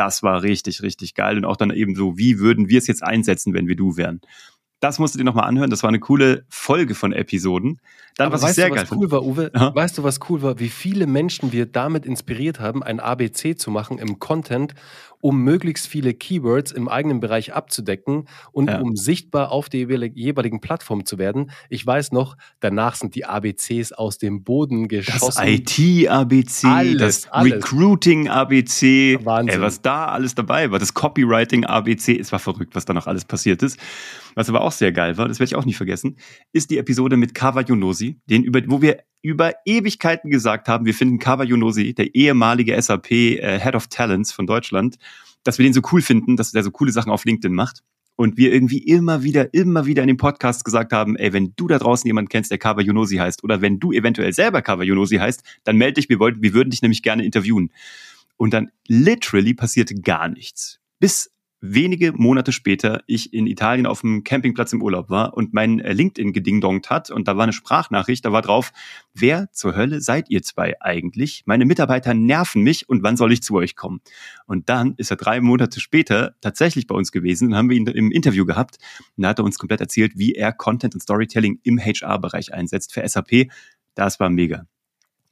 das 0.00 0.22
war 0.22 0.42
richtig, 0.42 0.80
richtig 0.80 1.14
geil. 1.14 1.36
Und 1.36 1.44
auch 1.44 1.58
dann 1.58 1.70
eben 1.70 1.94
so, 1.94 2.16
wie 2.16 2.38
würden 2.38 2.70
wir 2.70 2.78
es 2.78 2.86
jetzt 2.86 3.02
einsetzen, 3.02 3.52
wenn 3.52 3.68
wir 3.68 3.76
du 3.76 3.98
wären? 3.98 4.22
Das 4.80 4.98
musst 4.98 5.14
du 5.14 5.18
dir 5.18 5.24
nochmal 5.24 5.46
anhören. 5.46 5.68
Das 5.68 5.82
war 5.82 5.88
eine 5.88 6.00
coole 6.00 6.46
Folge 6.48 6.94
von 6.94 7.12
Episoden. 7.12 7.82
Dann, 8.20 8.26
Aber 8.26 8.34
was 8.34 8.42
weißt 8.42 8.50
ich 8.50 8.56
sehr 8.56 8.68
du, 8.68 8.74
was 8.74 8.90
geil 8.90 8.98
cool 8.98 9.10
war, 9.10 9.24
Uwe? 9.24 9.50
Ja? 9.54 9.74
Weißt 9.74 9.96
du, 9.96 10.02
was 10.02 10.20
cool 10.28 10.42
war? 10.42 10.58
Wie 10.58 10.68
viele 10.68 11.06
Menschen 11.06 11.52
wir 11.52 11.64
damit 11.64 12.04
inspiriert 12.04 12.60
haben, 12.60 12.82
ein 12.82 13.00
ABC 13.00 13.56
zu 13.56 13.70
machen 13.70 13.96
im 13.96 14.18
Content 14.18 14.74
um 15.20 15.42
möglichst 15.42 15.86
viele 15.86 16.14
Keywords 16.14 16.72
im 16.72 16.88
eigenen 16.88 17.20
Bereich 17.20 17.52
abzudecken 17.54 18.26
und 18.52 18.68
ja. 18.68 18.80
um 18.80 18.96
sichtbar 18.96 19.52
auf 19.52 19.68
der 19.68 19.80
jeweiligen 19.80 20.60
Plattform 20.60 21.04
zu 21.04 21.18
werden. 21.18 21.50
Ich 21.68 21.86
weiß 21.86 22.12
noch, 22.12 22.36
danach 22.60 22.94
sind 22.94 23.14
die 23.14 23.26
ABCs 23.26 23.92
aus 23.92 24.18
dem 24.18 24.42
Boden 24.44 24.88
geschossen. 24.88 25.34
Das 25.36 25.46
IT-ABC, 25.46 26.96
das 26.96 27.28
Recruiting-ABC, 27.32 29.18
was 29.24 29.82
da 29.82 30.06
alles 30.06 30.34
dabei 30.34 30.70
war, 30.70 30.78
das 30.78 30.94
Copywriting-ABC, 30.94 32.18
es 32.18 32.32
war 32.32 32.38
verrückt, 32.38 32.74
was 32.74 32.84
da 32.86 32.94
noch 32.94 33.06
alles 33.06 33.24
passiert 33.24 33.62
ist. 33.62 33.78
Was 34.34 34.48
aber 34.48 34.62
auch 34.62 34.72
sehr 34.72 34.92
geil 34.92 35.18
war, 35.18 35.28
das 35.28 35.38
werde 35.40 35.48
ich 35.48 35.56
auch 35.56 35.64
nicht 35.64 35.76
vergessen, 35.76 36.16
ist 36.52 36.70
die 36.70 36.78
Episode 36.78 37.16
mit 37.16 37.34
Kava 37.34 37.62
Yonosi, 37.62 38.09
den 38.26 38.44
über, 38.44 38.60
wo 38.66 38.82
wir 38.82 39.02
über 39.22 39.52
Ewigkeiten 39.64 40.30
gesagt 40.30 40.68
haben, 40.68 40.86
wir 40.86 40.94
finden 40.94 41.18
Kava 41.18 41.44
Yonosi, 41.44 41.94
der 41.94 42.14
ehemalige 42.14 42.80
SAP 42.80 43.10
äh, 43.10 43.60
Head 43.60 43.74
of 43.74 43.88
Talents 43.88 44.32
von 44.32 44.46
Deutschland, 44.46 44.96
dass 45.44 45.58
wir 45.58 45.64
den 45.64 45.72
so 45.72 45.82
cool 45.92 46.02
finden, 46.02 46.36
dass 46.36 46.52
der 46.52 46.62
so 46.62 46.70
coole 46.70 46.92
Sachen 46.92 47.12
auf 47.12 47.24
LinkedIn 47.24 47.54
macht. 47.54 47.82
Und 48.16 48.36
wir 48.36 48.52
irgendwie 48.52 48.78
immer 48.78 49.22
wieder, 49.22 49.54
immer 49.54 49.86
wieder 49.86 50.02
in 50.02 50.08
dem 50.08 50.18
Podcast 50.18 50.64
gesagt 50.64 50.92
haben, 50.92 51.16
ey, 51.16 51.32
wenn 51.32 51.54
du 51.56 51.68
da 51.68 51.78
draußen 51.78 52.06
jemanden 52.06 52.28
kennst, 52.28 52.50
der 52.50 52.58
Kava 52.58 52.82
Yonosi 52.82 53.16
heißt, 53.16 53.42
oder 53.44 53.62
wenn 53.62 53.80
du 53.80 53.92
eventuell 53.92 54.34
selber 54.34 54.60
Kava 54.60 54.82
Yonosi 54.82 55.16
heißt, 55.16 55.42
dann 55.64 55.76
melde 55.76 55.94
dich, 55.94 56.10
wir 56.10 56.18
wollten, 56.18 56.42
wir 56.42 56.52
würden 56.52 56.68
dich 56.68 56.82
nämlich 56.82 57.02
gerne 57.02 57.24
interviewen. 57.24 57.70
Und 58.36 58.52
dann 58.52 58.70
literally 58.86 59.54
passierte 59.54 59.94
gar 59.94 60.28
nichts. 60.28 60.80
Bis 60.98 61.30
wenige 61.60 62.12
Monate 62.12 62.52
später 62.52 63.02
ich 63.06 63.34
in 63.34 63.46
Italien 63.46 63.86
auf 63.86 64.00
dem 64.00 64.24
Campingplatz 64.24 64.72
im 64.72 64.82
Urlaub 64.82 65.10
war 65.10 65.34
und 65.34 65.52
mein 65.52 65.80
äh, 65.80 65.92
LinkedIn 65.92 66.32
gedingdongt 66.32 66.90
hat 66.90 67.10
und 67.10 67.28
da 67.28 67.36
war 67.36 67.44
eine 67.44 67.52
Sprachnachricht, 67.52 68.24
da 68.24 68.32
war 68.32 68.42
drauf, 68.42 68.72
wer 69.14 69.50
zur 69.52 69.76
Hölle 69.76 70.00
seid 70.00 70.30
ihr 70.30 70.42
zwei 70.42 70.80
eigentlich? 70.80 71.42
Meine 71.46 71.66
Mitarbeiter 71.66 72.14
nerven 72.14 72.62
mich 72.62 72.88
und 72.88 73.02
wann 73.02 73.16
soll 73.16 73.32
ich 73.32 73.42
zu 73.42 73.56
euch 73.56 73.76
kommen? 73.76 74.00
Und 74.46 74.68
dann 74.68 74.94
ist 74.96 75.10
er 75.10 75.16
drei 75.16 75.40
Monate 75.40 75.80
später 75.80 76.34
tatsächlich 76.40 76.86
bei 76.86 76.94
uns 76.94 77.12
gewesen 77.12 77.48
und 77.48 77.56
haben 77.56 77.68
wir 77.68 77.76
ihn 77.76 77.86
im 77.86 78.10
Interview 78.10 78.46
gehabt 78.46 78.78
und 79.16 79.22
da 79.22 79.28
hat 79.30 79.38
er 79.38 79.44
uns 79.44 79.58
komplett 79.58 79.80
erzählt, 79.80 80.12
wie 80.16 80.32
er 80.32 80.52
Content 80.52 80.94
und 80.94 81.00
Storytelling 81.00 81.60
im 81.62 81.78
HR-Bereich 81.78 82.54
einsetzt 82.54 82.92
für 82.94 83.06
SAP. 83.06 83.50
Das 83.94 84.18
war 84.18 84.30
mega. 84.30 84.66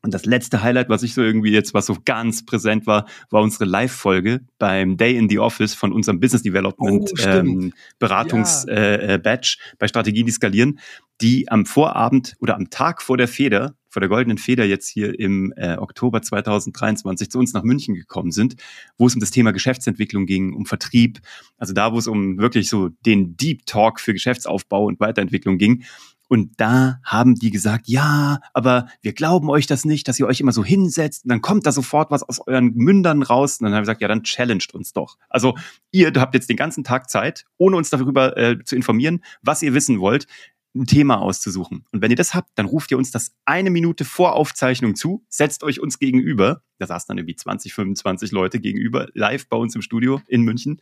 Und 0.03 0.15
das 0.15 0.25
letzte 0.25 0.63
Highlight, 0.63 0.89
was 0.89 1.03
ich 1.03 1.13
so 1.13 1.23
irgendwie 1.23 1.51
jetzt, 1.51 1.75
was 1.75 1.87
so 1.87 1.97
ganz 2.05 2.47
präsent 2.47 2.87
war, 2.87 3.07
war 3.31 3.43
unsere 3.43 3.65
Live-Folge 3.65 4.41
beim 4.59 4.97
Day 4.97 5.17
in 5.17 5.29
the 5.29 5.41
Office 5.41 5.75
von 5.75 5.93
unserem 5.93 6.21
Business 6.21 6.43
Development 6.43 7.11
oh, 7.13 7.23
ähm, 7.27 7.73
Beratungs-Batch 7.99 8.69
ja. 8.69 8.75
äh, 8.75 9.15
äh 9.15 9.77
bei 9.79 9.89
Strategien, 9.89 10.27
die 10.27 10.33
skalieren, 10.33 10.79
die 11.21 11.51
am 11.51 11.67
Vorabend 11.67 12.37
oder 12.39 12.55
am 12.55 12.71
Tag 12.71 13.03
vor 13.03 13.17
der 13.17 13.27
Feder, 13.27 13.75
vor 13.91 14.01
der 14.01 14.09
goldenen 14.09 14.39
Feder 14.39 14.65
jetzt 14.65 14.89
hier 14.89 15.19
im 15.19 15.53
äh, 15.57 15.77
Oktober 15.77 16.23
2023 16.23 17.31
zu 17.31 17.39
uns 17.39 17.53
nach 17.53 17.65
München 17.65 17.95
gekommen 17.95 18.31
sind, 18.31 18.55
wo 18.99 19.07
es 19.07 19.15
um 19.15 19.21
das 19.21 19.33
Thema 19.33 19.53
Geschäftsentwicklung 19.53 20.27
ging, 20.27 20.55
um 20.55 20.65
Vertrieb, 20.65 21.21
also 21.57 21.73
da, 21.73 21.93
wo 21.93 21.99
es 21.99 22.07
um 22.07 22.39
wirklich 22.39 22.69
so 22.69 22.91
den 23.05 23.37
Deep 23.37 23.67
Talk 23.67 23.99
für 23.99 24.13
Geschäftsaufbau 24.13 24.85
und 24.85 25.01
Weiterentwicklung 25.01 25.59
ging. 25.59 25.85
Und 26.29 26.61
da 26.61 27.01
haben 27.05 27.35
die 27.35 27.51
gesagt, 27.51 27.89
ja, 27.89 28.41
aber 28.53 28.89
wir 29.03 29.15
glauben 29.15 29.51
euch 29.51 29.67
das 29.67 29.85
nicht, 29.85 30.09
dass 30.09 30.19
ihr 30.21 30.27
euch 30.27 30.41
immer 30.41 30.53
so 30.53 30.65
hinsetzt 30.65 31.25
und 31.25 31.31
dann 31.31 31.41
kommt 31.41 31.67
da 31.67 31.73
sofort 31.73 32.11
was 32.11 32.23
aus 32.23 32.41
euren 32.47 32.75
Mündern 32.75 33.23
raus. 33.23 33.59
Und 33.59 33.65
dann 33.65 33.73
haben 33.73 33.79
wir 33.79 33.83
gesagt, 33.83 34.03
ja, 34.03 34.09
dann 34.09 34.23
challenged 34.23 34.75
uns 34.75 34.93
doch. 34.93 35.17
Also 35.29 35.57
ihr 35.91 36.13
habt 36.17 36.35
jetzt 36.35 36.51
den 36.51 36.57
ganzen 36.57 36.85
Tag 36.85 37.11
Zeit, 37.11 37.45
ohne 37.57 37.77
uns 37.77 37.91
darüber 37.91 38.37
äh, 38.37 38.63
zu 38.63 38.77
informieren, 38.77 39.23
was 39.43 39.63
ihr 39.63 39.75
wissen 39.75 40.01
wollt 40.01 40.27
ein 40.75 40.87
Thema 40.87 41.21
auszusuchen. 41.21 41.85
Und 41.93 42.03
wenn 42.03 42.11
ihr 42.11 42.17
das 42.17 42.35
habt, 42.35 42.51
dann 42.57 42.67
ruft 42.67 42.91
ihr 42.91 42.99
uns 42.99 43.11
das 43.11 43.33
eine 43.45 43.71
Minute 43.71 44.05
vor 44.05 44.35
Aufzeichnung 44.35 44.95
zu, 44.95 45.25
setzt 45.29 45.63
euch 45.63 45.81
uns 45.81 45.99
gegenüber. 45.99 46.63
Da 46.79 46.87
saßen 46.87 47.07
dann 47.09 47.19
irgendwie 47.19 47.37
20, 47.37 47.73
25 47.75 48.31
Leute 48.33 48.61
gegenüber, 48.61 49.09
live 49.15 49.49
bei 49.49 49.57
uns 49.57 49.75
im 49.75 49.83
Studio 49.83 50.21
in 50.29 50.43
München. 50.43 50.75
Und 50.75 50.81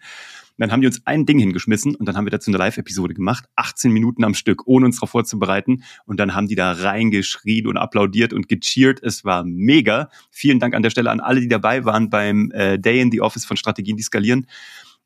dann 0.59 0.73
haben 0.73 0.81
die 0.81 0.87
uns 0.87 1.07
ein 1.07 1.25
Ding 1.25 1.39
hingeschmissen 1.39 1.95
und 1.95 2.07
dann 2.07 2.17
haben 2.17 2.27
wir 2.27 2.31
dazu 2.31 2.51
eine 2.51 2.59
Live-Episode 2.59 3.15
gemacht, 3.15 3.45
18 3.57 3.93
Minuten 3.93 4.25
am 4.25 4.35
Stück, 4.35 4.67
ohne 4.67 4.87
uns 4.87 4.97
darauf 4.97 5.11
vorzubereiten. 5.11 5.85
Und 6.05 6.19
dann 6.19 6.35
haben 6.35 6.49
die 6.49 6.55
da 6.55 6.73
reingeschrien 6.73 7.67
und 7.67 7.77
applaudiert 7.77 8.33
und 8.33 8.49
gecheert. 8.49 9.03
Es 9.03 9.25
war 9.25 9.45
mega. 9.45 10.11
Vielen 10.31 10.59
Dank 10.59 10.75
an 10.75 10.83
der 10.83 10.91
Stelle 10.91 11.11
an 11.11 11.21
alle, 11.21 11.41
die 11.41 11.49
dabei 11.49 11.85
waren 11.85 12.11
beim 12.11 12.51
äh, 12.53 12.79
Day 12.79 13.01
in 13.01 13.11
the 13.13 13.21
Office 13.21 13.45
von 13.45 13.57
Strategien, 13.57 13.97
die 13.97 14.03
skalieren. 14.03 14.47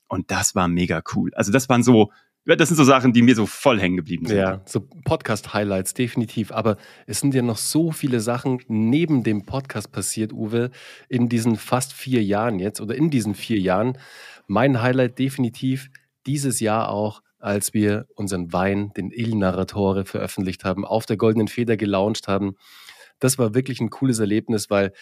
Und 0.09 0.31
das 0.31 0.57
war 0.57 0.67
mega 0.67 1.03
cool. 1.15 1.33
Also 1.35 1.53
das 1.53 1.69
waren 1.69 1.85
so 1.85 2.11
das 2.57 2.69
sind 2.69 2.77
so 2.77 2.85
Sachen, 2.85 3.13
die 3.13 3.23
mir 3.23 3.35
so 3.35 3.47
voll 3.47 3.81
hängen 3.81 3.97
geblieben 3.97 4.27
sind. 4.27 4.37
Ja, 4.37 4.61
so 4.65 4.81
Podcast-Highlights, 4.81 5.95
definitiv. 5.95 6.53
Aber 6.53 6.77
es 7.07 7.21
sind 7.21 7.35
ja 7.35 7.43
noch 7.43 7.59
so 7.59 7.93
viele 7.93 8.21
Sachen 8.21 8.61
neben 8.69 9.23
dem 9.23 9.45
Podcast 9.45 9.93
passiert, 9.93 10.33
Uwe, 10.33 10.71
in 11.09 11.29
diesen 11.29 11.57
fast 11.57 11.93
vier 11.93 12.23
Jahren 12.23 12.59
jetzt 12.59 12.81
oder 12.81 12.95
in 12.95 13.11
diesen 13.11 13.35
vier 13.35 13.59
Jahren. 13.59 13.99
Mein 14.47 14.83
Highlight 14.83 15.19
definitiv 15.19 15.91
dieses 16.27 16.61
Jahr 16.61 16.91
auch, 16.91 17.23
als 17.39 17.75
wir 17.75 18.07
unseren 18.15 18.53
Wein, 18.53 18.93
den 18.97 19.11
Il 19.11 19.35
Narratore, 19.35 20.05
veröffentlicht 20.05 20.65
haben, 20.65 20.85
auf 20.85 21.07
der 21.07 21.17
Goldenen 21.17 21.49
Feder 21.49 21.77
gelauncht 21.77 22.29
haben. 22.29 22.57
Das 23.19 23.39
war 23.39 23.55
wirklich 23.55 23.81
ein 23.81 23.91
cooles 23.91 24.19
Erlebnis, 24.19 24.71
weil 24.71 24.93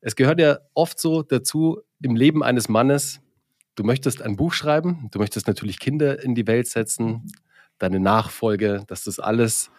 es 0.00 0.16
gehört 0.16 0.40
ja 0.40 0.58
oft 0.74 0.98
so 0.98 1.22
dazu 1.22 1.80
im 2.02 2.16
Leben 2.16 2.42
eines 2.42 2.68
Mannes, 2.68 3.20
du 3.74 3.84
möchtest 3.84 4.22
ein 4.22 4.36
Buch 4.36 4.52
schreiben, 4.52 5.08
du 5.10 5.18
möchtest 5.18 5.46
natürlich 5.46 5.78
Kinder 5.78 6.22
in 6.22 6.34
die 6.34 6.46
Welt 6.46 6.68
setzen, 6.68 7.32
deine 7.78 8.00
Nachfolge, 8.00 8.84
dass 8.86 9.04
das 9.04 9.18
alles, 9.18 9.70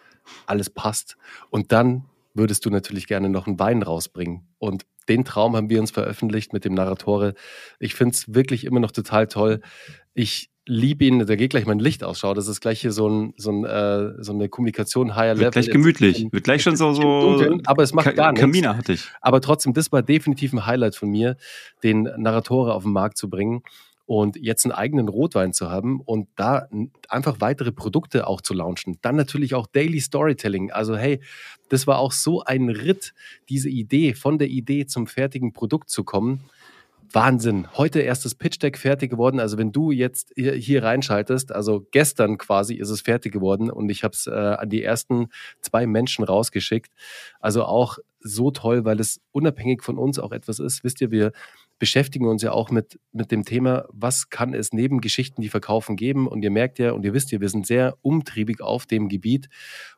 alles 0.46 0.70
passt. 0.70 1.16
Und 1.50 1.72
dann 1.72 2.04
würdest 2.34 2.64
du 2.66 2.70
natürlich 2.70 3.06
gerne 3.06 3.28
noch 3.28 3.46
einen 3.46 3.58
Wein 3.58 3.82
rausbringen. 3.82 4.46
Und 4.58 4.84
den 5.08 5.24
Traum 5.24 5.56
haben 5.56 5.70
wir 5.70 5.80
uns 5.80 5.90
veröffentlicht 5.90 6.52
mit 6.52 6.64
dem 6.64 6.74
Narratore. 6.74 7.34
Ich 7.78 7.94
finde 7.94 8.14
es 8.14 8.34
wirklich 8.34 8.64
immer 8.64 8.80
noch 8.80 8.90
total 8.90 9.26
toll. 9.26 9.60
Ich 10.14 10.50
liebe 10.66 11.04
ihn, 11.04 11.26
da 11.26 11.36
geht 11.36 11.50
gleich 11.50 11.66
mein 11.66 11.78
Licht 11.78 12.04
aus. 12.04 12.18
Schau, 12.18 12.34
das 12.34 12.48
ist 12.48 12.60
gleich 12.60 12.80
hier 12.80 12.92
so, 12.92 13.08
ein, 13.08 13.34
so, 13.36 13.50
ein, 13.50 13.64
äh, 13.64 14.22
so 14.22 14.32
eine 14.32 14.48
Kommunikation 14.48 15.14
higher 15.14 15.38
Wird 15.38 15.52
Gleich 15.52 15.70
gemütlich, 15.70 16.26
wird 16.30 16.44
gleich 16.44 16.62
schon 16.62 16.76
so, 16.76 16.92
so 16.94 17.02
dunkel, 17.02 17.60
aber 17.66 17.82
es 17.82 17.92
macht 17.92 18.14
gar 18.14 18.32
nichts. 18.32 18.40
Kamina 18.40 18.76
hatte 18.76 18.94
ich. 18.94 19.04
Aber 19.20 19.40
trotzdem, 19.40 19.74
das 19.74 19.92
war 19.92 20.02
definitiv 20.02 20.52
ein 20.52 20.66
Highlight 20.66 20.96
von 20.96 21.10
mir, 21.10 21.36
den 21.82 22.08
Narratore 22.16 22.74
auf 22.74 22.84
den 22.84 22.92
Markt 22.92 23.18
zu 23.18 23.28
bringen. 23.28 23.62
Und 24.06 24.36
jetzt 24.36 24.66
einen 24.66 24.72
eigenen 24.72 25.08
Rotwein 25.08 25.54
zu 25.54 25.70
haben 25.70 26.02
und 26.02 26.28
da 26.36 26.68
einfach 27.08 27.36
weitere 27.40 27.72
Produkte 27.72 28.26
auch 28.26 28.42
zu 28.42 28.52
launchen. 28.52 28.98
Dann 29.00 29.16
natürlich 29.16 29.54
auch 29.54 29.66
Daily 29.66 29.98
Storytelling. 29.98 30.70
Also 30.72 30.94
hey, 30.94 31.20
das 31.70 31.86
war 31.86 31.98
auch 32.00 32.12
so 32.12 32.42
ein 32.42 32.68
Ritt, 32.68 33.14
diese 33.48 33.70
Idee, 33.70 34.12
von 34.12 34.36
der 34.36 34.48
Idee 34.48 34.84
zum 34.84 35.06
fertigen 35.06 35.54
Produkt 35.54 35.88
zu 35.88 36.04
kommen. 36.04 36.44
Wahnsinn. 37.12 37.68
Heute 37.76 38.00
erst 38.00 38.24
das 38.24 38.34
Pitch 38.34 38.60
Deck 38.62 38.78
fertig 38.78 39.10
geworden. 39.10 39.40
Also 39.40 39.58
wenn 39.58 39.72
du 39.72 39.90
jetzt 39.90 40.32
hier, 40.36 40.54
hier 40.54 40.82
reinschaltest, 40.82 41.52
also 41.52 41.86
gestern 41.90 42.38
quasi 42.38 42.74
ist 42.74 42.90
es 42.90 43.00
fertig 43.00 43.32
geworden 43.32 43.70
und 43.70 43.88
ich 43.88 44.04
habe 44.04 44.14
es 44.14 44.26
äh, 44.26 44.30
an 44.30 44.68
die 44.68 44.82
ersten 44.82 45.28
zwei 45.60 45.86
Menschen 45.86 46.24
rausgeschickt. 46.24 46.92
Also 47.40 47.64
auch 47.64 47.98
so 48.20 48.50
toll, 48.50 48.84
weil 48.84 49.00
es 49.00 49.20
unabhängig 49.32 49.82
von 49.82 49.98
uns 49.98 50.18
auch 50.18 50.32
etwas 50.32 50.58
ist. 50.58 50.82
Wisst 50.82 51.00
ihr, 51.00 51.10
wir 51.10 51.32
beschäftigen 51.78 52.26
uns 52.26 52.42
ja 52.42 52.52
auch 52.52 52.70
mit, 52.70 52.98
mit 53.12 53.30
dem 53.30 53.44
Thema, 53.44 53.86
was 53.90 54.30
kann 54.30 54.54
es 54.54 54.72
neben 54.72 55.00
Geschichten, 55.00 55.42
die 55.42 55.48
verkaufen, 55.48 55.96
geben. 55.96 56.26
Und 56.26 56.42
ihr 56.42 56.50
merkt 56.50 56.78
ja 56.78 56.92
und 56.92 57.04
ihr 57.04 57.14
wisst 57.14 57.32
ja, 57.32 57.40
wir 57.40 57.48
sind 57.48 57.66
sehr 57.66 57.96
umtriebig 58.02 58.60
auf 58.60 58.86
dem 58.86 59.08
Gebiet. 59.08 59.48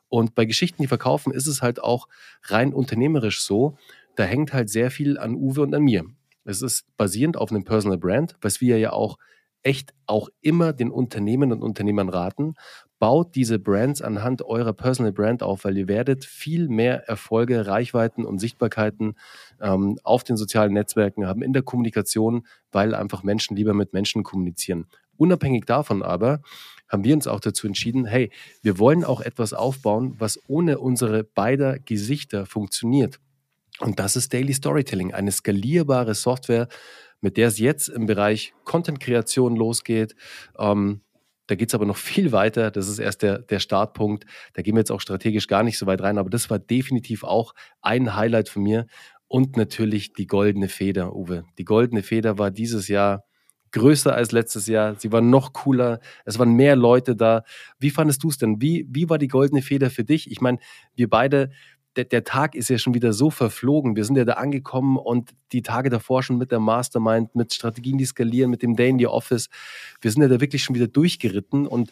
Und 0.09 0.35
bei 0.35 0.45
Geschichten, 0.45 0.81
die 0.81 0.87
verkaufen, 0.87 1.31
ist 1.33 1.47
es 1.47 1.61
halt 1.61 1.81
auch 1.81 2.07
rein 2.43 2.73
unternehmerisch 2.73 3.41
so. 3.41 3.77
Da 4.15 4.23
hängt 4.23 4.53
halt 4.53 4.69
sehr 4.69 4.91
viel 4.91 5.17
an 5.17 5.35
Uwe 5.35 5.61
und 5.61 5.75
an 5.75 5.83
mir. 5.83 6.05
Es 6.47 6.61
ist 6.61 6.85
basierend 6.95 7.35
auf 7.35 7.51
einem 7.51 7.65
Personal 7.65 7.97
Brand, 7.97 8.37
was 8.41 8.61
wir 8.61 8.79
ja 8.79 8.93
auch 8.93 9.17
echt 9.63 9.93
auch 10.05 10.29
immer 10.39 10.71
den 10.71 10.91
Unternehmen 10.91 11.51
und 11.51 11.61
Unternehmern 11.61 12.07
raten. 12.07 12.55
Baut 12.99 13.35
diese 13.35 13.59
Brands 13.59 14.01
anhand 14.01 14.41
eurer 14.43 14.71
Personal 14.71 15.11
Brand 15.11 15.43
auf, 15.43 15.65
weil 15.65 15.77
ihr 15.77 15.89
werdet 15.89 16.23
viel 16.23 16.69
mehr 16.69 17.07
Erfolge, 17.09 17.67
Reichweiten 17.67 18.23
und 18.23 18.39
Sichtbarkeiten 18.39 19.15
ähm, 19.59 19.99
auf 20.03 20.23
den 20.23 20.37
sozialen 20.37 20.71
Netzwerken 20.71 21.27
haben, 21.27 21.41
in 21.41 21.51
der 21.51 21.63
Kommunikation, 21.63 22.47
weil 22.71 22.95
einfach 22.95 23.23
Menschen 23.23 23.57
lieber 23.57 23.73
mit 23.73 23.91
Menschen 23.91 24.23
kommunizieren. 24.23 24.85
Unabhängig 25.17 25.65
davon 25.65 26.01
aber 26.01 26.41
haben 26.87 27.03
wir 27.03 27.13
uns 27.13 27.27
auch 27.27 27.41
dazu 27.41 27.67
entschieden, 27.67 28.05
hey, 28.05 28.31
wir 28.61 28.79
wollen 28.79 29.03
auch 29.03 29.19
etwas 29.19 29.51
aufbauen, 29.51 30.15
was 30.17 30.39
ohne 30.47 30.79
unsere 30.79 31.25
beider 31.25 31.77
Gesichter 31.77 32.45
funktioniert. 32.45 33.19
Und 33.79 33.99
das 33.99 34.15
ist 34.15 34.33
Daily 34.33 34.53
Storytelling, 34.53 35.13
eine 35.13 35.31
skalierbare 35.31 36.15
Software, 36.15 36.67
mit 37.21 37.37
der 37.37 37.47
es 37.47 37.59
jetzt 37.59 37.89
im 37.89 38.05
Bereich 38.05 38.53
Content-Kreation 38.63 39.55
losgeht. 39.55 40.15
Ähm, 40.57 41.01
da 41.47 41.55
geht 41.55 41.69
es 41.69 41.75
aber 41.75 41.85
noch 41.85 41.97
viel 41.97 42.31
weiter. 42.31 42.71
Das 42.71 42.87
ist 42.87 42.99
erst 42.99 43.21
der, 43.21 43.39
der 43.39 43.59
Startpunkt. 43.59 44.25
Da 44.53 44.61
gehen 44.61 44.75
wir 44.75 44.79
jetzt 44.79 44.91
auch 44.91 45.01
strategisch 45.01 45.47
gar 45.47 45.63
nicht 45.63 45.77
so 45.77 45.85
weit 45.85 46.01
rein. 46.01 46.17
Aber 46.17 46.29
das 46.29 46.49
war 46.49 46.59
definitiv 46.59 47.23
auch 47.23 47.53
ein 47.81 48.15
Highlight 48.15 48.49
von 48.49 48.63
mir. 48.63 48.85
Und 49.27 49.57
natürlich 49.57 50.13
die 50.13 50.27
goldene 50.27 50.69
Feder, 50.69 51.15
Uwe. 51.15 51.43
Die 51.57 51.65
goldene 51.65 52.01
Feder 52.01 52.37
war 52.37 52.49
dieses 52.49 52.87
Jahr 52.87 53.25
größer 53.71 54.13
als 54.13 54.31
letztes 54.31 54.67
Jahr. 54.67 54.95
Sie 54.95 55.11
war 55.11 55.21
noch 55.21 55.53
cooler. 55.53 55.99
Es 56.23 56.39
waren 56.39 56.53
mehr 56.53 56.75
Leute 56.75 57.15
da. 57.15 57.43
Wie 57.79 57.89
fandest 57.89 58.23
du 58.23 58.29
es 58.29 58.37
denn? 58.37 58.61
Wie, 58.61 58.85
wie 58.89 59.09
war 59.09 59.17
die 59.17 59.27
goldene 59.27 59.61
Feder 59.61 59.89
für 59.89 60.05
dich? 60.05 60.31
Ich 60.31 60.39
meine, 60.39 60.59
wir 60.95 61.09
beide, 61.09 61.51
der, 61.97 62.05
der 62.05 62.23
Tag 62.23 62.55
ist 62.55 62.69
ja 62.69 62.77
schon 62.77 62.93
wieder 62.93 63.11
so 63.11 63.29
verflogen. 63.29 63.95
Wir 63.95 64.05
sind 64.05 64.15
ja 64.15 64.25
da 64.25 64.33
angekommen 64.33 64.97
und 64.97 65.31
die 65.51 65.63
Tage 65.63 65.89
davor 65.89 66.23
schon 66.23 66.37
mit 66.37 66.51
der 66.51 66.59
Mastermind, 66.59 67.35
mit 67.35 67.53
Strategien, 67.53 67.97
die 67.97 68.05
skalieren, 68.05 68.51
mit 68.51 68.61
dem 68.61 68.75
Day 68.75 68.89
in 68.89 68.99
the 68.99 69.07
Office. 69.07 69.49
Wir 70.01 70.11
sind 70.11 70.21
ja 70.21 70.27
da 70.27 70.39
wirklich 70.39 70.63
schon 70.63 70.75
wieder 70.75 70.87
durchgeritten 70.87 71.67
und 71.67 71.91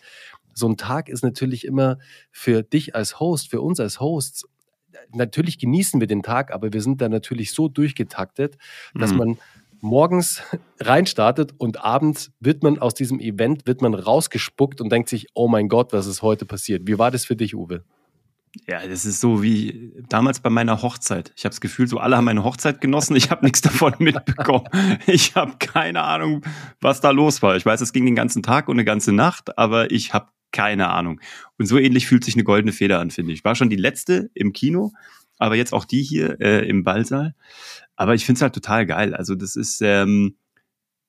so 0.54 0.70
ein 0.70 0.78
Tag 0.78 1.10
ist 1.10 1.24
natürlich 1.24 1.66
immer 1.66 1.98
für 2.32 2.64
dich 2.64 2.96
als 2.96 3.20
Host, 3.20 3.50
für 3.50 3.60
uns 3.62 3.80
als 3.82 4.00
Hosts, 4.00 4.48
natürlich 5.12 5.58
genießen 5.60 6.00
wir 6.00 6.08
den 6.08 6.24
Tag, 6.24 6.54
aber 6.54 6.72
wir 6.72 6.82
sind 6.82 7.02
da 7.02 7.10
natürlich 7.10 7.52
so 7.52 7.68
durchgetaktet, 7.68 8.58
dass 8.94 9.12
mhm. 9.12 9.18
man 9.18 9.38
morgens 9.82 10.42
reinstartet 10.80 11.54
und 11.58 11.84
abends 11.84 12.32
wird 12.40 12.64
man 12.64 12.80
aus 12.80 12.94
diesem 12.94 13.20
Event, 13.20 13.68
wird 13.68 13.82
man 13.82 13.94
rausgespuckt 13.94 14.82
und 14.82 14.92
denkt 14.92 15.10
sich, 15.10 15.28
oh 15.34 15.48
mein 15.48 15.68
Gott, 15.68 15.94
was 15.94 16.08
ist 16.08 16.22
heute 16.22 16.46
passiert? 16.46 16.84
Wie 16.88 16.98
war 16.98 17.12
das 17.12 17.26
für 17.26 17.36
dich, 17.36 17.56
Uwe? 17.56 17.84
Ja, 18.68 18.88
das 18.88 19.06
ist 19.06 19.20
so 19.20 19.44
wie 19.44 19.92
damals 20.10 20.40
bei 20.40 20.50
meiner 20.50 20.82
Hochzeit. 20.82 21.34
Ich 21.36 21.46
habe 21.46 21.52
das 21.52 21.62
Gefühl, 21.62 21.88
so 21.88 22.00
alle 22.00 22.18
haben 22.18 22.26
meine 22.26 22.44
Hochzeit 22.44 22.82
genossen. 22.82 23.16
Ich 23.16 23.30
habe 23.30 23.44
nichts 23.44 23.62
davon 23.62 23.94
mitbekommen. 24.00 24.68
Ich 25.08 25.36
habe 25.36 25.56
keine 25.60 26.04
Ahnung, 26.04 26.42
was 26.82 27.02
da 27.02 27.12
los 27.12 27.42
war. 27.42 27.56
Ich 27.58 27.66
weiß, 27.66 27.82
es 27.82 27.94
ging 27.94 28.06
den 28.06 28.16
ganzen 28.16 28.44
Tag 28.44 28.68
und 28.68 28.76
eine 28.76 28.86
ganze 28.86 29.12
Nacht, 29.12 29.58
aber 29.58 29.92
ich 29.92 30.14
habe 30.14 30.30
keine 30.52 30.90
Ahnung. 30.90 31.20
Und 31.58 31.66
so 31.66 31.78
ähnlich 31.78 32.08
fühlt 32.08 32.24
sich 32.24 32.36
eine 32.36 32.46
goldene 32.46 32.72
Feder 32.72 33.00
an, 33.00 33.12
finde 33.12 33.34
ich. 33.34 33.44
War 33.44 33.56
schon 33.56 33.70
die 33.70 33.76
letzte 33.76 34.30
im 34.34 34.54
Kino, 34.54 34.94
aber 35.38 35.56
jetzt 35.56 35.74
auch 35.74 35.86
die 35.86 36.02
hier 36.02 36.40
äh, 36.40 36.68
im 36.68 36.84
Ballsaal. 36.84 37.36
Aber 37.98 38.16
ich 38.16 38.26
finde 38.26 38.38
es 38.38 38.42
halt 38.42 38.54
total 38.54 38.86
geil. 38.86 39.14
Also 39.14 39.36
das 39.36 39.56
ist 39.56 39.82
ähm, 39.82 40.38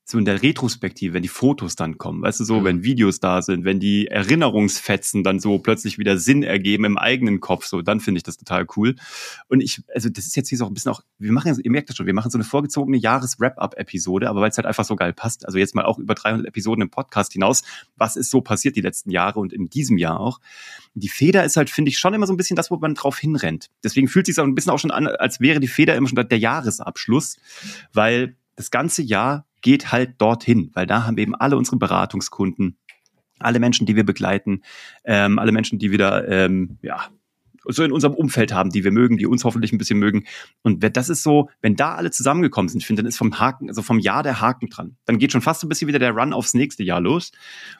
so 0.08 0.18
in 0.18 0.25
der 0.25 0.40
Retrospektive, 0.40 1.14
wenn 1.14 1.25
die 1.25 1.28
Fotos 1.28 1.75
dann 1.75 1.98
kommen, 1.98 2.22
weißt 2.22 2.38
du, 2.38 2.44
so, 2.44 2.60
mhm. 2.60 2.64
wenn 2.64 2.84
Videos 2.84 3.18
da 3.18 3.42
sind, 3.42 3.64
wenn 3.64 3.80
die 3.80 4.06
Erinnerungsfetzen 4.06 5.25
dann 5.25 5.40
so 5.40 5.58
plötzlich 5.58 5.98
wieder 5.98 6.16
Sinn 6.16 6.44
ergeben 6.44 6.84
im 6.84 6.96
eigenen 6.96 7.40
Kopf, 7.40 7.66
so, 7.66 7.82
dann 7.82 7.98
finde 7.98 8.20
ich 8.20 8.22
das 8.22 8.36
total 8.36 8.66
cool. 8.76 8.94
Und 9.48 9.60
ich, 9.60 9.82
also 9.92 10.08
das 10.08 10.26
ist 10.26 10.36
jetzt 10.36 10.48
hier 10.48 10.58
so 10.58 10.66
ein 10.66 10.75
bisschen 10.75 10.92
auch, 10.92 11.00
wir 11.18 11.32
machen, 11.32 11.58
ihr 11.60 11.70
merkt 11.72 11.88
das 11.88 11.96
schon, 11.96 12.06
wir 12.06 12.14
machen 12.14 12.30
so 12.30 12.38
eine 12.38 12.44
vorgezogene 12.44 12.98
Jahres-Wrap-Up-Episode, 12.98 14.30
aber 14.30 14.42
weil 14.42 14.50
es 14.50 14.56
halt 14.56 14.66
einfach 14.66 14.84
so 14.84 14.94
geil 14.94 15.12
passt, 15.12 15.44
also 15.44 15.58
jetzt 15.58 15.75
mal 15.75 15.84
auch 15.84 15.98
über 15.98 16.14
300 16.14 16.46
Episoden 16.46 16.82
im 16.82 16.90
Podcast 16.90 17.32
hinaus, 17.32 17.64
was 17.96 18.14
ist 18.14 18.30
so 18.30 18.40
passiert 18.42 18.76
die 18.76 18.82
letzten 18.82 19.10
Jahre 19.10 19.40
und 19.40 19.52
in 19.52 19.68
diesem 19.68 19.98
Jahr 19.98 20.20
auch. 20.20 20.38
Die 20.94 21.08
Feder 21.08 21.44
ist 21.44 21.56
halt, 21.56 21.68
finde 21.68 21.88
ich, 21.88 21.98
schon 21.98 22.14
immer 22.14 22.28
so 22.28 22.32
ein 22.32 22.36
bisschen 22.36 22.54
das, 22.54 22.70
wo 22.70 22.76
man 22.76 22.94
drauf 22.94 23.18
hinrennt. 23.18 23.70
Deswegen 23.82 24.06
fühlt 24.06 24.28
es 24.28 24.36
sich 24.36 24.40
auch 24.40 24.46
ein 24.46 24.54
bisschen 24.54 24.70
auch 24.70 24.78
schon 24.78 24.92
an, 24.92 25.08
als 25.08 25.40
wäre 25.40 25.58
die 25.58 25.66
Feder 25.66 25.96
immer 25.96 26.08
schon 26.08 26.28
der 26.28 26.38
Jahresabschluss, 26.38 27.38
weil 27.92 28.36
das 28.54 28.70
ganze 28.70 29.02
Jahr 29.02 29.46
geht 29.66 29.90
halt 29.90 30.14
dorthin, 30.18 30.70
weil 30.75 30.87
da 30.87 31.04
haben 31.04 31.16
wir 31.16 31.23
eben 31.23 31.35
alle 31.35 31.56
unsere 31.56 31.76
Beratungskunden, 31.76 32.78
alle 33.40 33.58
Menschen, 33.58 33.85
die 33.85 33.96
wir 33.96 34.06
begleiten, 34.06 34.62
ähm, 35.02 35.40
alle 35.40 35.50
Menschen, 35.50 35.80
die 35.80 35.90
wieder 35.90 36.28
ähm, 36.28 36.78
ja, 36.82 37.08
so 37.68 37.82
in 37.82 37.92
unserem 37.92 38.14
Umfeld 38.14 38.52
haben, 38.52 38.70
die 38.70 38.85
wir 38.85 38.92
mögen, 38.92 39.16
die 39.16 39.26
uns 39.26 39.44
hoffentlich 39.44 39.73
ein 39.73 39.78
bisschen 39.78 39.99
mögen. 39.99 40.25
Und 40.62 40.85
das 40.96 41.08
ist 41.08 41.23
so, 41.23 41.50
wenn 41.62 41.76
da 41.76 41.94
alle 41.94 42.11
zusammengekommen 42.11 42.68
sind, 42.68 42.80
ich 42.80 42.87
finde, 42.87 43.02
dann 43.02 43.08
ist 43.08 43.18
vom 43.18 43.38
Haken, 43.38 43.68
also 43.68 43.82
vom 43.82 43.99
Jahr 43.99 44.23
der 44.23 44.40
Haken 44.40 44.68
dran. 44.68 44.96
Dann 45.04 45.18
geht 45.18 45.32
schon 45.32 45.42
fast 45.42 45.62
ein 45.62 45.68
bisschen 45.68 45.88
wieder 45.88 45.99
der 45.99 46.12
Run 46.12 46.32
aufs 46.32 46.54
nächste 46.54 46.82
Jahr 46.82 47.00
los. 47.00 47.32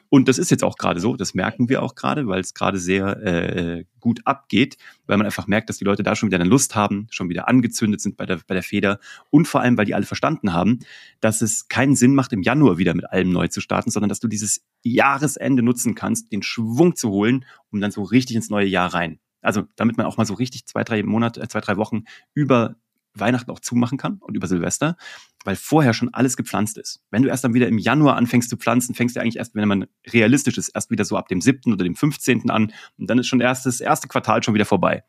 Und 0.09 0.27
das 0.27 0.37
ist 0.37 0.51
jetzt 0.51 0.63
auch 0.63 0.77
gerade 0.77 0.99
so, 0.99 1.15
das 1.15 1.33
merken 1.33 1.69
wir 1.69 1.83
auch 1.83 1.95
gerade, 1.95 2.27
weil 2.27 2.39
es 2.39 2.53
gerade 2.53 2.79
sehr 2.79 3.17
äh, 3.23 3.85
gut 3.99 4.21
abgeht, 4.25 4.77
weil 5.05 5.17
man 5.17 5.25
einfach 5.25 5.47
merkt, 5.47 5.69
dass 5.69 5.77
die 5.77 5.85
Leute 5.85 6.03
da 6.03 6.15
schon 6.15 6.29
wieder 6.29 6.39
eine 6.39 6.49
Lust 6.49 6.75
haben, 6.75 7.07
schon 7.09 7.29
wieder 7.29 7.47
angezündet 7.47 8.01
sind 8.01 8.15
bei 8.15 8.25
der, 8.25 8.39
bei 8.47 8.53
der 8.53 8.63
Feder 8.63 8.99
und 9.29 9.47
vor 9.47 9.61
allem, 9.61 9.77
weil 9.77 9.85
die 9.85 9.95
alle 9.95 10.05
verstanden 10.05 10.53
haben, 10.53 10.79
dass 11.19 11.41
es 11.41 11.67
keinen 11.67 11.95
Sinn 11.95 12.15
macht, 12.15 12.31
im 12.33 12.41
Januar 12.41 12.77
wieder 12.77 12.93
mit 12.93 13.09
allem 13.11 13.31
neu 13.31 13.47
zu 13.47 13.59
starten, 13.59 13.91
sondern 13.91 14.09
dass 14.09 14.19
du 14.19 14.27
dieses 14.27 14.63
Jahresende 14.83 15.61
nutzen 15.61 15.95
kannst, 15.95 16.31
den 16.31 16.43
Schwung 16.43 16.95
zu 16.95 17.09
holen, 17.09 17.45
um 17.71 17.81
dann 17.81 17.91
so 17.91 18.03
richtig 18.03 18.35
ins 18.35 18.49
neue 18.49 18.67
Jahr 18.67 18.93
rein 18.93 19.19
also 19.41 19.63
damit 19.75 19.97
man 19.97 20.05
auch 20.05 20.17
mal 20.17 20.25
so 20.25 20.33
richtig 20.33 20.65
zwei, 20.65 20.83
drei 20.83 21.03
Monate, 21.03 21.41
äh, 21.41 21.47
zwei, 21.47 21.61
drei 21.61 21.77
Wochen 21.77 22.03
über 22.33 22.75
Weihnachten 23.19 23.51
auch 23.51 23.59
zumachen 23.59 23.97
kann 23.97 24.17
und 24.19 24.35
über 24.35 24.47
Silvester, 24.47 24.97
weil 25.43 25.55
vorher 25.55 25.93
schon 25.93 26.13
alles 26.13 26.37
gepflanzt 26.37 26.77
ist. 26.77 27.01
Wenn 27.09 27.23
du 27.23 27.29
erst 27.29 27.43
dann 27.43 27.53
wieder 27.53 27.67
im 27.67 27.77
Januar 27.77 28.15
anfängst 28.15 28.49
zu 28.49 28.57
pflanzen, 28.57 28.95
fängst 28.95 29.15
du 29.15 29.21
eigentlich 29.21 29.37
erst, 29.37 29.55
wenn 29.55 29.67
man 29.67 29.87
realistisch 30.07 30.57
ist, 30.57 30.69
erst 30.69 30.91
wieder 30.91 31.05
so 31.05 31.15
ab 31.15 31.27
dem 31.27 31.41
7. 31.41 31.73
oder 31.73 31.83
dem 31.83 31.95
15. 31.95 32.49
an 32.49 32.73
und 32.97 33.09
dann 33.09 33.19
ist 33.19 33.27
schon 33.27 33.41
erst 33.41 33.65
das 33.65 33.79
erste 33.79 34.07
Quartal 34.07 34.43
schon 34.43 34.53
wieder 34.53 34.65
vorbei. 34.65 35.03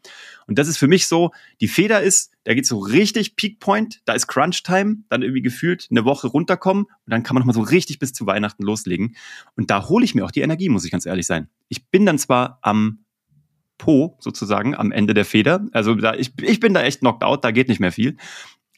Und 0.46 0.58
das 0.58 0.68
ist 0.68 0.78
für 0.78 0.88
mich 0.88 1.06
so, 1.06 1.32
die 1.60 1.68
Feder 1.68 2.02
ist, 2.02 2.32
da 2.44 2.54
geht 2.54 2.66
so 2.66 2.78
richtig 2.78 3.36
Peak 3.36 3.60
Point, 3.60 4.00
da 4.04 4.12
ist 4.14 4.26
Crunch 4.26 4.62
Time, 4.62 4.98
dann 5.08 5.22
irgendwie 5.22 5.42
gefühlt 5.42 5.88
eine 5.90 6.04
Woche 6.04 6.28
runterkommen 6.28 6.84
und 6.84 7.10
dann 7.10 7.22
kann 7.22 7.34
man 7.34 7.42
nochmal 7.42 7.54
so 7.54 7.60
richtig 7.62 7.98
bis 7.98 8.12
zu 8.12 8.26
Weihnachten 8.26 8.62
loslegen. 8.62 9.16
Und 9.56 9.70
da 9.70 9.88
hole 9.88 10.04
ich 10.04 10.14
mir 10.14 10.24
auch 10.24 10.30
die 10.30 10.40
Energie, 10.40 10.68
muss 10.68 10.84
ich 10.84 10.90
ganz 10.90 11.04
ehrlich 11.04 11.26
sein. 11.26 11.48
Ich 11.68 11.88
bin 11.88 12.06
dann 12.06 12.18
zwar 12.18 12.58
am 12.62 13.00
Po 13.78 14.16
sozusagen 14.20 14.74
am 14.74 14.92
Ende 14.92 15.14
der 15.14 15.24
Feder. 15.24 15.66
Also 15.72 15.94
da, 15.94 16.14
ich, 16.14 16.32
ich 16.42 16.60
bin 16.60 16.74
da 16.74 16.82
echt 16.82 17.00
knocked 17.00 17.24
out, 17.24 17.44
da 17.44 17.50
geht 17.50 17.68
nicht 17.68 17.80
mehr 17.80 17.92
viel. 17.92 18.16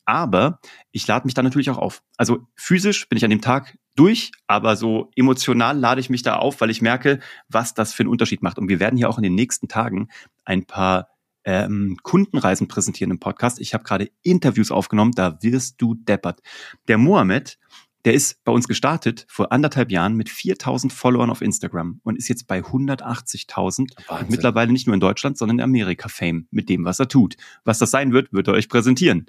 Aber 0.05 0.61
ich 0.93 1.07
lade 1.07 1.27
mich 1.27 1.35
da 1.35 1.43
natürlich 1.43 1.71
auch 1.71 1.79
auf. 1.79 2.03
Also 2.17 2.47
physisch 2.57 3.09
bin 3.09 3.17
ich 3.17 3.25
an 3.25 3.31
dem 3.31 3.41
Tag 3.41 3.79
durch, 3.97 4.33
aber 4.47 4.77
so 4.77 5.11
emotional 5.15 5.79
lade 5.79 6.01
ich 6.01 6.11
mich 6.11 6.23
da 6.23 6.37
auf, 6.37 6.61
weil 6.61 6.71
ich 6.71 6.83
merke, 6.83 7.21
was 7.49 7.75
das 7.75 7.93
für 7.93 8.03
einen 8.03 8.11
Unterschied 8.11 8.43
macht. 8.43 8.59
Und 8.59 8.69
wir 8.69 8.81
werden 8.81 8.97
hier 8.97 9.09
auch 9.09 9.19
in 9.19 9.23
den 9.23 9.35
nächsten 9.35 9.69
Tagen 9.69 10.09
ein 10.45 10.65
paar 10.65 11.09
ähm, 11.45 11.97
Kundenreisen 12.03 12.69
präsentieren 12.69 13.11
im 13.11 13.21
Podcast. 13.21 13.61
Ich 13.61 13.75
habe 13.75 13.85
gerade 13.85 14.11
Interviews 14.23 14.71
aufgenommen, 14.71 15.13
da 15.13 15.43
wirst 15.43 15.81
du 15.81 15.95
deppert. 15.95 16.41
Der 16.89 16.99
Mohammed, 16.99 17.59
der 18.05 18.15
ist 18.15 18.43
bei 18.45 18.53
uns 18.53 18.67
gestartet 18.67 19.27
vor 19.29 19.53
anderthalb 19.53 19.91
Jahren 19.91 20.15
mit 20.15 20.29
4000 20.29 20.93
Followern 20.93 21.31
auf 21.31 21.43
Instagram 21.43 22.01
und 22.03 22.17
ist 22.17 22.29
jetzt 22.29 22.47
bei 22.47 22.61
180.000 22.61 23.93
und 24.09 24.31
mittlerweile 24.31 24.73
nicht 24.73 24.87
nur 24.87 24.95
in 24.95 25.01
Deutschland, 25.01 25.37
sondern 25.37 25.59
in 25.59 25.65
Amerika 25.65 26.09
Fame 26.09 26.47
mit 26.51 26.69
dem, 26.69 26.85
was 26.85 26.99
er 26.99 27.09
tut. 27.09 27.37
Was 27.65 27.79
das 27.79 27.91
sein 27.91 28.13
wird, 28.13 28.33
wird 28.33 28.49
er 28.49 28.55
euch 28.55 28.69
präsentieren. 28.69 29.27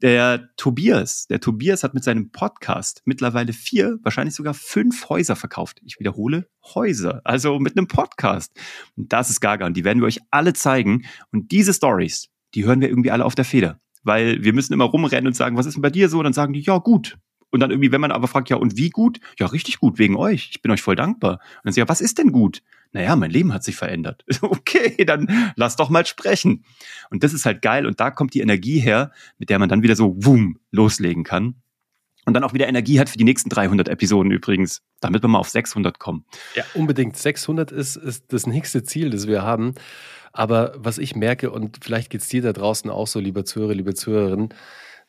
Der 0.00 0.54
Tobias, 0.56 1.26
der 1.26 1.40
Tobias 1.40 1.82
hat 1.82 1.92
mit 1.92 2.04
seinem 2.04 2.30
Podcast 2.30 3.02
mittlerweile 3.04 3.52
vier, 3.52 3.98
wahrscheinlich 4.04 4.36
sogar 4.36 4.54
fünf 4.54 5.08
Häuser 5.08 5.34
verkauft. 5.34 5.80
Ich 5.84 5.98
wiederhole, 5.98 6.48
Häuser. 6.62 7.20
Also 7.24 7.58
mit 7.58 7.76
einem 7.76 7.88
Podcast. 7.88 8.52
Und 8.96 9.12
das 9.12 9.28
ist 9.28 9.40
Gaga 9.40 9.66
und 9.66 9.76
die 9.76 9.84
werden 9.84 10.00
wir 10.00 10.06
euch 10.06 10.20
alle 10.30 10.52
zeigen. 10.52 11.04
Und 11.32 11.50
diese 11.50 11.74
Stories, 11.74 12.28
die 12.54 12.64
hören 12.64 12.80
wir 12.80 12.88
irgendwie 12.88 13.10
alle 13.10 13.24
auf 13.24 13.34
der 13.34 13.44
Feder. 13.44 13.80
Weil 14.04 14.44
wir 14.44 14.52
müssen 14.52 14.72
immer 14.72 14.84
rumrennen 14.84 15.26
und 15.26 15.34
sagen, 15.34 15.56
was 15.56 15.66
ist 15.66 15.74
denn 15.74 15.82
bei 15.82 15.90
dir 15.90 16.08
so? 16.08 16.18
Und 16.18 16.24
dann 16.24 16.32
sagen 16.32 16.52
die, 16.52 16.60
ja 16.60 16.78
gut, 16.78 17.18
Und 17.50 17.60
dann 17.60 17.70
irgendwie, 17.70 17.92
wenn 17.92 18.00
man 18.00 18.12
aber 18.12 18.28
fragt, 18.28 18.50
ja, 18.50 18.56
und 18.56 18.76
wie 18.76 18.90
gut? 18.90 19.20
Ja, 19.38 19.46
richtig 19.46 19.78
gut, 19.78 19.98
wegen 19.98 20.16
euch. 20.16 20.50
Ich 20.52 20.62
bin 20.62 20.70
euch 20.70 20.82
voll 20.82 20.96
dankbar. 20.96 21.32
Und 21.32 21.64
dann 21.64 21.72
sagt 21.72 21.78
ja, 21.78 21.88
was 21.88 22.00
ist 22.00 22.18
denn 22.18 22.32
gut? 22.32 22.62
Naja, 22.92 23.16
mein 23.16 23.30
Leben 23.30 23.52
hat 23.52 23.64
sich 23.64 23.76
verändert. 23.76 24.24
okay, 24.42 25.04
dann 25.04 25.52
lass 25.56 25.76
doch 25.76 25.90
mal 25.90 26.06
sprechen. 26.06 26.64
Und 27.10 27.22
das 27.22 27.32
ist 27.32 27.46
halt 27.46 27.62
geil. 27.62 27.86
Und 27.86 28.00
da 28.00 28.10
kommt 28.10 28.34
die 28.34 28.40
Energie 28.40 28.78
her, 28.78 29.12
mit 29.38 29.50
der 29.50 29.58
man 29.58 29.68
dann 29.68 29.82
wieder 29.82 29.96
so, 29.96 30.14
wum, 30.18 30.58
loslegen 30.70 31.24
kann. 31.24 31.56
Und 32.26 32.34
dann 32.34 32.44
auch 32.44 32.52
wieder 32.52 32.68
Energie 32.68 33.00
hat 33.00 33.08
für 33.08 33.16
die 33.16 33.24
nächsten 33.24 33.48
300 33.48 33.88
Episoden 33.88 34.30
übrigens, 34.30 34.82
damit 35.00 35.22
wir 35.22 35.28
mal 35.28 35.38
auf 35.38 35.48
600 35.48 35.98
kommen. 35.98 36.26
Ja, 36.54 36.64
unbedingt. 36.74 37.16
600 37.16 37.72
ist, 37.72 37.96
ist 37.96 38.32
das 38.34 38.46
nächste 38.46 38.82
Ziel, 38.82 39.08
das 39.08 39.26
wir 39.26 39.42
haben. 39.42 39.74
Aber 40.32 40.74
was 40.76 40.98
ich 40.98 41.16
merke, 41.16 41.50
und 41.50 41.78
vielleicht 41.82 42.10
geht 42.10 42.20
es 42.20 42.28
dir 42.28 42.42
da 42.42 42.52
draußen 42.52 42.90
auch 42.90 43.06
so, 43.06 43.18
lieber 43.18 43.46
Zuhörer, 43.46 43.74
liebe 43.74 43.94
Zuhörerin, 43.94 44.50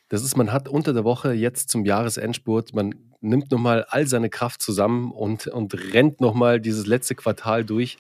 das 0.09 0.23
ist, 0.23 0.35
man 0.35 0.51
hat 0.51 0.67
unter 0.67 0.91
der 0.91 1.03
Woche 1.03 1.33
jetzt 1.33 1.69
zum 1.69 1.85
Jahresendspurt, 1.85 2.73
man 2.73 2.95
nimmt 3.21 3.51
nochmal 3.51 3.85
all 3.89 4.07
seine 4.07 4.29
Kraft 4.29 4.61
zusammen 4.61 5.11
und, 5.11 5.47
und 5.47 5.93
rennt 5.93 6.19
nochmal 6.19 6.59
dieses 6.59 6.87
letzte 6.87 7.15
Quartal 7.15 7.63
durch, 7.63 7.97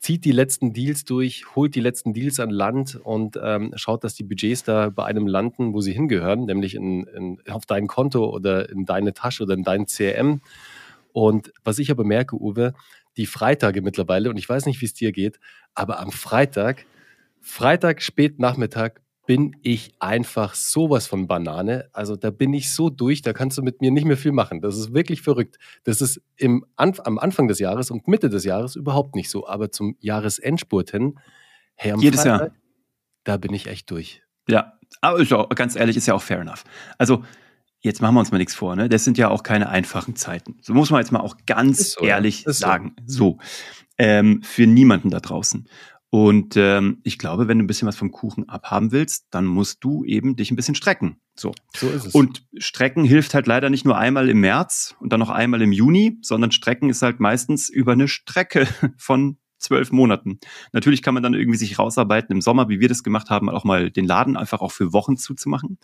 zieht 0.00 0.24
die 0.24 0.32
letzten 0.32 0.72
Deals 0.72 1.04
durch, 1.04 1.44
holt 1.54 1.74
die 1.74 1.80
letzten 1.80 2.12
Deals 2.12 2.40
an 2.40 2.50
Land 2.50 3.00
und 3.02 3.38
ähm, 3.42 3.72
schaut, 3.76 4.04
dass 4.04 4.14
die 4.14 4.24
Budgets 4.24 4.64
da 4.64 4.90
bei 4.90 5.04
einem 5.04 5.26
landen, 5.26 5.72
wo 5.72 5.80
sie 5.80 5.92
hingehören, 5.92 6.44
nämlich 6.44 6.74
in, 6.74 7.04
in, 7.04 7.38
auf 7.48 7.64
dein 7.64 7.86
Konto 7.86 8.28
oder 8.28 8.68
in 8.68 8.84
deine 8.84 9.14
Tasche 9.14 9.44
oder 9.44 9.54
in 9.54 9.62
dein 9.62 9.86
CRM. 9.86 10.42
Und 11.12 11.52
was 11.62 11.78
ich 11.78 11.90
aber 11.90 12.04
merke, 12.04 12.36
Uwe, 12.36 12.74
die 13.16 13.26
Freitage 13.26 13.80
mittlerweile, 13.80 14.28
und 14.28 14.36
ich 14.36 14.48
weiß 14.48 14.66
nicht, 14.66 14.80
wie 14.80 14.86
es 14.86 14.94
dir 14.94 15.12
geht, 15.12 15.38
aber 15.74 16.00
am 16.00 16.10
Freitag, 16.10 16.84
Freitag 17.40 18.02
spät 18.02 18.38
Nachmittag 18.38 19.00
bin 19.26 19.56
ich 19.62 19.94
einfach 20.00 20.54
sowas 20.54 21.06
von 21.06 21.26
Banane. 21.26 21.88
Also 21.92 22.16
da 22.16 22.30
bin 22.30 22.52
ich 22.52 22.72
so 22.72 22.90
durch, 22.90 23.22
da 23.22 23.32
kannst 23.32 23.56
du 23.56 23.62
mit 23.62 23.80
mir 23.80 23.90
nicht 23.90 24.04
mehr 24.04 24.16
viel 24.16 24.32
machen. 24.32 24.60
Das 24.60 24.76
ist 24.76 24.92
wirklich 24.92 25.22
verrückt. 25.22 25.58
Das 25.84 26.00
ist 26.00 26.20
im, 26.36 26.64
am 26.76 27.18
Anfang 27.18 27.48
des 27.48 27.58
Jahres 27.58 27.90
und 27.90 28.06
Mitte 28.06 28.28
des 28.28 28.44
Jahres 28.44 28.76
überhaupt 28.76 29.14
nicht 29.14 29.30
so. 29.30 29.46
Aber 29.46 29.70
zum 29.70 29.96
Jahresendspurt 30.00 30.90
hin, 30.90 31.18
hey, 31.74 31.94
Jedes 31.98 32.22
Freitag, 32.22 32.40
Jahr. 32.40 32.50
da 33.24 33.36
bin 33.38 33.54
ich 33.54 33.66
echt 33.66 33.90
durch. 33.90 34.22
Ja, 34.48 34.74
aber 35.00 35.20
ist 35.20 35.32
auch, 35.32 35.48
ganz 35.50 35.74
ehrlich, 35.74 35.96
ist 35.96 36.06
ja 36.06 36.14
auch 36.14 36.22
fair 36.22 36.40
enough. 36.40 36.64
Also 36.98 37.24
jetzt 37.80 38.02
machen 38.02 38.14
wir 38.14 38.20
uns 38.20 38.30
mal 38.30 38.38
nichts 38.38 38.54
vor, 38.54 38.76
ne? 38.76 38.88
Das 38.88 39.04
sind 39.04 39.16
ja 39.16 39.28
auch 39.28 39.42
keine 39.42 39.70
einfachen 39.70 40.16
Zeiten. 40.16 40.58
So 40.60 40.74
muss 40.74 40.90
man 40.90 41.00
jetzt 41.00 41.12
mal 41.12 41.20
auch 41.20 41.36
ganz 41.46 41.92
so, 41.92 42.04
ehrlich 42.04 42.44
sagen. 42.46 42.94
So. 43.06 43.38
so. 43.38 43.38
Ähm, 43.96 44.42
für 44.42 44.66
niemanden 44.66 45.10
da 45.10 45.20
draußen. 45.20 45.68
Und 46.14 46.56
ähm, 46.56 46.98
ich 47.02 47.18
glaube, 47.18 47.48
wenn 47.48 47.58
du 47.58 47.64
ein 47.64 47.66
bisschen 47.66 47.88
was 47.88 47.96
vom 47.96 48.12
Kuchen 48.12 48.48
abhaben 48.48 48.92
willst, 48.92 49.26
dann 49.32 49.46
musst 49.46 49.82
du 49.82 50.04
eben 50.04 50.36
dich 50.36 50.52
ein 50.52 50.54
bisschen 50.54 50.76
strecken. 50.76 51.16
So. 51.34 51.52
so 51.74 51.88
ist 51.88 52.06
es. 52.06 52.14
Und 52.14 52.46
Strecken 52.56 53.02
hilft 53.02 53.34
halt 53.34 53.48
leider 53.48 53.68
nicht 53.68 53.84
nur 53.84 53.98
einmal 53.98 54.28
im 54.28 54.38
März 54.38 54.94
und 55.00 55.12
dann 55.12 55.18
noch 55.18 55.30
einmal 55.30 55.60
im 55.60 55.72
Juni, 55.72 56.16
sondern 56.22 56.52
Strecken 56.52 56.88
ist 56.88 57.02
halt 57.02 57.18
meistens 57.18 57.68
über 57.68 57.94
eine 57.94 58.06
Strecke 58.06 58.68
von 58.96 59.38
zwölf 59.58 59.90
Monaten. 59.90 60.38
Natürlich 60.72 61.02
kann 61.02 61.14
man 61.14 61.24
dann 61.24 61.34
irgendwie 61.34 61.58
sich 61.58 61.80
rausarbeiten 61.80 62.32
im 62.32 62.42
Sommer, 62.42 62.68
wie 62.68 62.78
wir 62.78 62.88
das 62.88 63.02
gemacht 63.02 63.28
haben, 63.28 63.50
auch 63.50 63.64
mal 63.64 63.90
den 63.90 64.06
Laden 64.06 64.36
einfach 64.36 64.60
auch 64.60 64.70
für 64.70 64.92
Wochen 64.92 65.16
zuzumachen. 65.16 65.78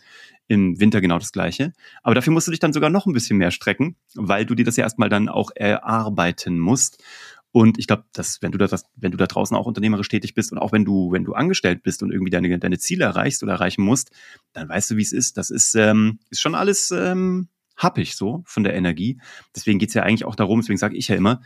Im 0.47 0.79
Winter 0.79 1.01
genau 1.01 1.19
das 1.19 1.33
Gleiche. 1.33 1.73
Aber 2.03 2.15
dafür 2.15 2.31
musst 2.31 2.47
du 2.47 2.51
dich 2.51 2.61
dann 2.61 2.71
sogar 2.71 2.89
noch 2.89 3.05
ein 3.05 3.11
bisschen 3.11 3.37
mehr 3.37 3.51
strecken, 3.51 3.97
weil 4.15 4.45
du 4.45 4.55
dir 4.55 4.63
das 4.63 4.77
ja 4.77 4.85
erstmal 4.85 5.09
dann 5.09 5.27
auch 5.27 5.51
erarbeiten 5.55 6.57
musst. 6.57 7.03
Und 7.51 7.77
ich 7.79 7.87
glaube, 7.87 8.05
dass 8.13 8.41
wenn 8.41 8.51
du 8.51 8.57
da, 8.57 8.67
das, 8.67 8.85
wenn 8.95 9.11
du 9.11 9.17
da 9.17 9.27
draußen 9.27 9.55
auch 9.57 9.65
unternehmerisch 9.65 10.07
tätig 10.07 10.33
bist 10.33 10.51
und 10.51 10.57
auch 10.57 10.71
wenn 10.71 10.85
du, 10.85 11.11
wenn 11.11 11.25
du 11.25 11.33
angestellt 11.33 11.83
bist 11.83 12.01
und 12.01 12.11
irgendwie 12.11 12.31
deine, 12.31 12.57
deine 12.59 12.77
Ziele 12.77 13.03
erreichst 13.03 13.43
oder 13.43 13.53
erreichen 13.53 13.83
musst, 13.83 14.11
dann 14.53 14.69
weißt 14.69 14.91
du, 14.91 14.97
wie 14.97 15.01
es 15.01 15.11
ist. 15.11 15.37
Das 15.37 15.49
ist, 15.49 15.75
ähm, 15.75 16.19
ist 16.29 16.41
schon 16.41 16.55
alles 16.55 16.91
ähm, 16.91 17.49
happig 17.75 18.15
so 18.15 18.43
von 18.45 18.63
der 18.63 18.73
Energie. 18.73 19.19
Deswegen 19.55 19.79
geht's 19.79 19.93
ja 19.93 20.03
eigentlich 20.03 20.25
auch 20.25 20.35
darum, 20.35 20.61
deswegen 20.61 20.77
sage 20.77 20.95
ich 20.95 21.09
ja 21.09 21.15
immer, 21.15 21.41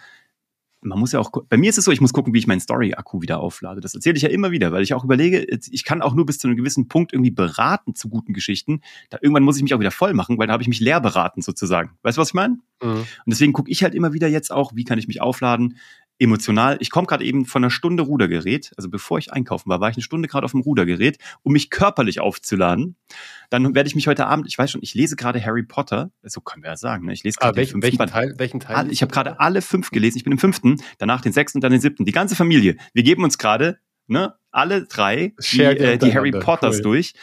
man 0.86 1.00
muss 1.00 1.12
ja 1.12 1.20
auch, 1.20 1.32
bei 1.50 1.58
mir 1.58 1.70
ist 1.70 1.77
es 1.77 1.86
so, 1.86 1.92
ich 1.92 2.01
muss 2.01 2.13
gucken, 2.13 2.34
wie 2.34 2.38
ich 2.38 2.48
meinen 2.48 2.60
Story-Akku 2.60 3.22
wieder 3.22 3.39
auflade. 3.39 3.82
Das 3.82 3.96
erzähle 3.96 4.15
ich 4.15 4.22
ja 4.22 4.30
immer 4.30 4.51
wieder, 4.51 4.72
weil 4.72 4.84
ich 4.84 4.94
auch 4.94 5.04
überlege, 5.04 5.46
ich 5.72 5.84
kann 5.84 6.01
auch 6.01 6.13
nur 6.13 6.25
bis 6.25 6.38
zu 6.38 6.48
einem 6.48 6.58
gewissen 6.58 6.88
Punkt 6.88 7.13
irgendwie 7.13 7.32
beraten 7.32 7.96
zu 7.96 8.10
guten 8.10 8.34
Geschichten. 8.34 8.82
Da 9.10 9.18
irgendwann 9.22 9.44
muss 9.44 9.58
ich 9.58 9.63
mich 9.63 9.74
auch 9.74 9.80
wieder 9.80 9.92
voll 9.92 10.13
machen, 10.13 10.38
weil 10.38 10.48
da 10.48 10.54
habe 10.54 10.63
ich 10.63 10.70
mich 10.70 10.80
leer 10.80 11.01
beraten 11.01 11.42
sozusagen. 11.42 11.92
Weißt 12.04 12.18
du, 12.18 12.22
was 12.22 12.30
ich 12.30 12.34
meine? 12.36 12.60
Mhm. 12.82 12.89
Und 12.89 13.08
deswegen 13.25 13.54
gucke 13.54 13.72
ich 13.72 13.84
halt 13.84 13.96
immer 13.96 14.13
wieder 14.13 14.27
jetzt 14.27 14.51
auch, 14.51 14.75
wie 14.75 14.84
kann 14.84 15.00
ich 15.00 15.08
mich 15.08 15.22
aufladen, 15.22 15.77
emotional. 16.19 16.77
Ich 16.79 16.89
komme 16.89 17.07
gerade 17.07 17.25
eben 17.25 17.45
von 17.45 17.63
einer 17.63 17.72
Stunde 17.72 18.03
Rudergerät. 18.03 18.72
Also 18.77 18.89
bevor 18.89 19.17
ich 19.17 19.34
einkaufen 19.34 19.69
war, 19.69 19.81
war 19.81 19.89
ich 19.89 19.95
eine 19.95 20.03
Stunde 20.03 20.28
gerade 20.28 20.45
auf 20.45 20.51
dem 20.51 20.62
Rudergerät, 20.62 21.17
um 21.43 21.54
mich 21.54 21.69
körperlich 21.69 22.19
aufzuladen. 22.19 22.95
Dann 23.49 23.75
werde 23.75 23.88
ich 23.88 23.95
mich 23.95 24.08
heute 24.08 24.25
Abend, 24.25 24.47
ich 24.47 24.58
weiß 24.58 24.71
schon, 24.71 24.82
ich 24.84 24.93
lese 24.93 25.15
gerade 25.15 25.43
Harry 25.43 25.63
Potter. 25.63 26.12
So 26.23 26.41
können 26.41 26.63
wir 26.63 26.71
ja 26.71 26.78
sagen. 26.78 27.06
Ne? 27.06 27.13
Ich 27.13 27.23
lese 27.23 27.38
gerade 27.39 27.54
ah, 27.54 27.58
welchen, 27.58 27.82
welchen 27.82 28.08
Teil? 28.08 28.34
Welchen 28.38 28.60
Teil? 28.60 28.91
Ich 28.91 29.01
habe 29.01 29.12
gerade 29.12 29.39
alle 29.39 29.62
fünf 29.62 29.91
gelesen. 29.91 30.17
Ich 30.17 30.23
bin 30.23 30.34
im 30.34 30.39
fünften, 30.39 30.82
danach 30.97 31.21
den 31.21 31.34
sechsten 31.34 31.58
und 31.58 31.63
dann 31.63 31.71
den 31.71 31.82
siebten. 31.82 32.06
Die 32.06 32.12
ganze 32.12 32.36
Familie. 32.36 32.78
Wir 32.93 33.04
geben 33.04 33.23
uns 33.23 33.38
gerade 33.38 33.80
ne, 34.08 34.36
alle 34.51 34.86
drei 34.86 35.34
die, 35.51 35.62
äh, 35.62 35.97
die 35.97 36.13
Harry 36.13 36.32
Potters 36.32 36.78
cool. 36.78 36.84
durch. 36.84 37.13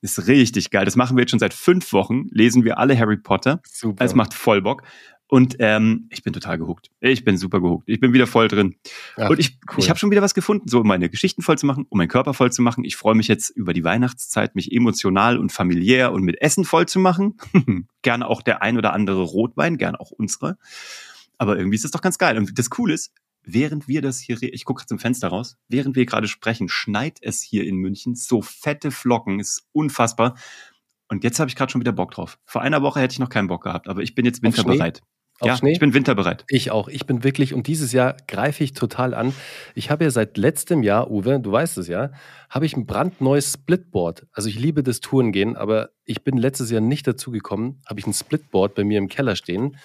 ist 0.00 0.26
richtig 0.26 0.70
geil. 0.70 0.84
Das 0.84 0.96
machen 0.96 1.16
wir 1.16 1.22
jetzt 1.22 1.30
schon 1.30 1.38
seit 1.38 1.54
fünf 1.54 1.92
Wochen. 1.92 2.26
Lesen 2.30 2.64
wir 2.64 2.78
alle 2.78 2.98
Harry 2.98 3.16
Potter. 3.16 3.60
Super. 3.66 4.04
Es 4.04 4.14
macht 4.14 4.34
voll 4.34 4.62
Bock. 4.62 4.82
Und 5.30 5.56
ähm, 5.60 6.08
ich 6.10 6.24
bin 6.24 6.32
total 6.32 6.58
gehuckt. 6.58 6.90
Ich 6.98 7.24
bin 7.24 7.36
super 7.36 7.60
gehuckt. 7.60 7.84
Ich 7.88 8.00
bin 8.00 8.12
wieder 8.12 8.26
voll 8.26 8.48
drin. 8.48 8.74
Ja, 9.16 9.28
und 9.28 9.38
ich, 9.38 9.58
cool. 9.70 9.76
ich 9.78 9.88
habe 9.88 9.96
schon 9.96 10.10
wieder 10.10 10.22
was 10.22 10.34
gefunden, 10.34 10.66
so 10.66 10.80
um 10.80 10.88
meine 10.88 11.08
Geschichten 11.08 11.40
voll 11.40 11.56
zu 11.56 11.66
machen, 11.66 11.86
um 11.88 11.98
meinen 11.98 12.08
Körper 12.08 12.34
voll 12.34 12.50
zu 12.50 12.62
machen. 12.62 12.82
Ich 12.82 12.96
freue 12.96 13.14
mich 13.14 13.28
jetzt 13.28 13.50
über 13.50 13.72
die 13.72 13.84
Weihnachtszeit, 13.84 14.56
mich 14.56 14.72
emotional 14.72 15.38
und 15.38 15.52
familiär 15.52 16.10
und 16.10 16.24
mit 16.24 16.42
Essen 16.42 16.64
voll 16.64 16.86
zu 16.86 16.98
machen. 16.98 17.36
gerne 18.02 18.26
auch 18.26 18.42
der 18.42 18.62
ein 18.62 18.76
oder 18.76 18.92
andere 18.92 19.22
Rotwein, 19.22 19.78
gerne 19.78 20.00
auch 20.00 20.10
unsere. 20.10 20.58
Aber 21.38 21.56
irgendwie 21.56 21.76
ist 21.76 21.84
das 21.84 21.92
doch 21.92 22.02
ganz 22.02 22.18
geil. 22.18 22.36
Und 22.36 22.58
das 22.58 22.68
Coole 22.68 22.94
ist, 22.94 23.12
während 23.44 23.86
wir 23.86 24.02
das 24.02 24.18
hier, 24.18 24.36
ich 24.42 24.64
gucke 24.64 24.84
zum 24.84 24.98
Fenster 24.98 25.28
raus, 25.28 25.58
während 25.68 25.94
wir 25.94 26.06
gerade 26.06 26.26
sprechen, 26.26 26.68
schneit 26.68 27.18
es 27.22 27.40
hier 27.40 27.64
in 27.64 27.76
München. 27.76 28.16
So 28.16 28.42
fette 28.42 28.90
Flocken, 28.90 29.38
ist 29.38 29.68
unfassbar. 29.70 30.34
Und 31.06 31.22
jetzt 31.22 31.38
habe 31.38 31.48
ich 31.48 31.54
gerade 31.54 31.70
schon 31.70 31.80
wieder 31.80 31.92
Bock 31.92 32.10
drauf. 32.10 32.40
Vor 32.44 32.62
einer 32.62 32.82
Woche 32.82 32.98
hätte 32.98 33.12
ich 33.12 33.20
noch 33.20 33.28
keinen 33.28 33.46
Bock 33.46 33.62
gehabt, 33.62 33.86
aber 33.86 34.02
ich 34.02 34.16
bin 34.16 34.24
jetzt 34.24 34.42
winterbereit. 34.42 35.02
Auf 35.40 35.48
ja, 35.48 35.56
Schnee? 35.56 35.72
ich 35.72 35.80
bin 35.80 35.94
winterbereit. 35.94 36.44
Ich 36.48 36.70
auch. 36.70 36.88
Ich 36.88 37.06
bin 37.06 37.24
wirklich, 37.24 37.54
und 37.54 37.66
dieses 37.66 37.92
Jahr 37.92 38.14
greife 38.28 38.62
ich 38.62 38.74
total 38.74 39.14
an. 39.14 39.32
Ich 39.74 39.90
habe 39.90 40.04
ja 40.04 40.10
seit 40.10 40.36
letztem 40.36 40.82
Jahr, 40.82 41.10
Uwe, 41.10 41.40
du 41.40 41.50
weißt 41.50 41.78
es 41.78 41.88
ja, 41.88 42.12
habe 42.50 42.66
ich 42.66 42.76
ein 42.76 42.84
brandneues 42.84 43.54
Splitboard. 43.54 44.26
Also 44.32 44.50
ich 44.50 44.58
liebe 44.58 44.82
das 44.82 45.00
Tourengehen, 45.00 45.56
aber 45.56 45.90
ich 46.04 46.24
bin 46.24 46.36
letztes 46.36 46.70
Jahr 46.70 46.82
nicht 46.82 47.06
dazu 47.06 47.30
gekommen, 47.30 47.80
habe 47.88 47.98
ich 47.98 48.06
ein 48.06 48.12
Splitboard 48.12 48.74
bei 48.74 48.84
mir 48.84 48.98
im 48.98 49.08
Keller 49.08 49.34
stehen, 49.34 49.78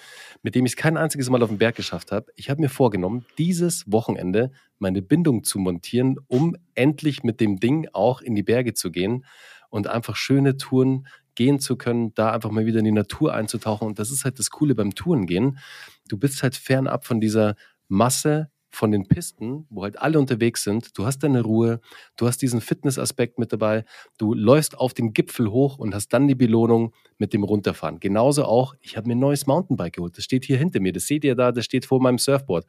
mit 0.44 0.56
dem 0.56 0.66
ich 0.66 0.74
es 0.74 0.76
kein 0.76 0.98
einziges 0.98 1.30
Mal 1.30 1.42
auf 1.42 1.50
den 1.50 1.58
Berg 1.58 1.76
geschafft 1.76 2.12
habe. 2.12 2.26
Ich 2.36 2.50
habe 2.50 2.60
mir 2.60 2.70
vorgenommen, 2.70 3.26
dieses 3.38 3.90
Wochenende 3.90 4.52
meine 4.78 5.02
Bindung 5.02 5.46
zu 5.46 5.58
montieren, 5.58 6.18
um 6.28 6.58
endlich 6.74 7.24
mit 7.24 7.40
dem 7.40 7.62
Ding 7.62 7.88
auch 7.94 8.20
in 8.20 8.36
die 8.36 8.44
Berge 8.44 8.74
zu 8.74 8.92
gehen 8.92 9.24
und 9.70 9.88
einfach 9.88 10.18
schöne 10.18 10.58
Touren 10.58 11.08
gehen 11.36 11.60
zu 11.60 11.76
können, 11.78 12.14
da 12.16 12.32
einfach 12.32 12.52
mal 12.52 12.66
wieder 12.66 12.80
in 12.80 12.86
die 12.86 12.92
Natur 12.92 13.34
einzutauchen. 13.34 13.88
Und 13.88 14.00
das 14.00 14.12
ist 14.12 14.26
halt 14.26 14.40
das 14.40 14.50
Coole 14.50 14.76
beim 14.76 14.96
Tourengehen. 14.96 15.60
Du 16.08 16.18
bist 16.18 16.44
halt 16.44 16.56
fernab 16.56 17.06
von 17.06 17.20
dieser 17.22 17.56
Masse 17.88 18.50
von 18.76 18.92
den 18.92 19.08
Pisten, 19.08 19.66
wo 19.70 19.84
halt 19.84 19.98
alle 20.00 20.20
unterwegs 20.20 20.64
sind. 20.64 20.98
Du 20.98 21.06
hast 21.06 21.20
deine 21.20 21.42
Ruhe, 21.42 21.80
du 22.18 22.28
hast 22.28 22.42
diesen 22.42 22.62
Fitnessaspekt 22.62 23.40
mit 23.40 23.54
dabei, 23.54 23.86
du 24.18 24.34
läufst 24.34 24.78
auf 24.78 24.94
den 24.94 25.14
Gipfel 25.14 25.50
hoch 25.50 25.78
und 25.78 25.96
hast 25.96 26.10
dann 26.10 26.28
die 26.28 26.36
Belohnung 26.36 26.94
mit 27.18 27.34
dem 27.34 27.44
Runterfahren. 27.44 28.00
Genauso 28.00 28.44
auch, 28.44 28.76
ich 28.82 28.98
habe 28.98 29.08
mir 29.08 29.16
ein 29.16 29.20
neues 29.20 29.48
Mountainbike 29.48 29.94
geholt. 29.94 30.18
Das 30.18 30.26
steht 30.26 30.46
hier 30.46 30.58
hinter 30.58 30.82
mir, 30.82 30.92
das 30.92 31.08
seht 31.08 31.24
ihr 31.24 31.36
da, 31.36 31.52
das 31.52 31.66
steht 31.66 31.86
vor 31.86 32.02
meinem 32.02 32.18
Surfboard. 32.18 32.66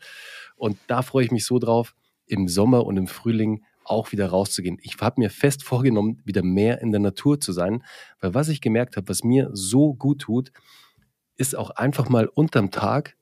Und 0.55 0.79
da 0.87 1.02
freue 1.02 1.24
ich 1.24 1.33
mich 1.33 1.44
so 1.44 1.59
drauf, 1.59 1.94
im 2.26 2.48
Sommer 2.48 2.87
und 2.87 2.96
im 2.96 3.07
Frühling 3.07 3.64
auch 3.87 4.12
wieder 4.12 4.29
rauszugehen. 4.29 4.79
Ich 4.83 4.96
habe 5.01 5.20
mir 5.20 5.31
fest 5.31 5.62
vorgenommen, 5.62 6.20
wieder 6.25 6.42
mehr 6.42 6.81
in 6.81 6.92
der 6.92 7.01
Natur 7.01 7.40
zu 7.40 7.53
sein, 7.53 7.83
weil 8.20 8.35
was 8.35 8.49
ich 8.49 8.61
gemerkt 8.61 8.96
habe, 8.96 9.09
was 9.09 9.25
mir 9.25 9.51
so 9.53 9.94
gut 9.94 10.22
tut, 10.22 10.53
ist 11.37 11.57
auch 11.57 11.70
einfach 11.70 12.09
mal 12.09 12.27
unterm 12.27 12.70
Tag 12.70 13.16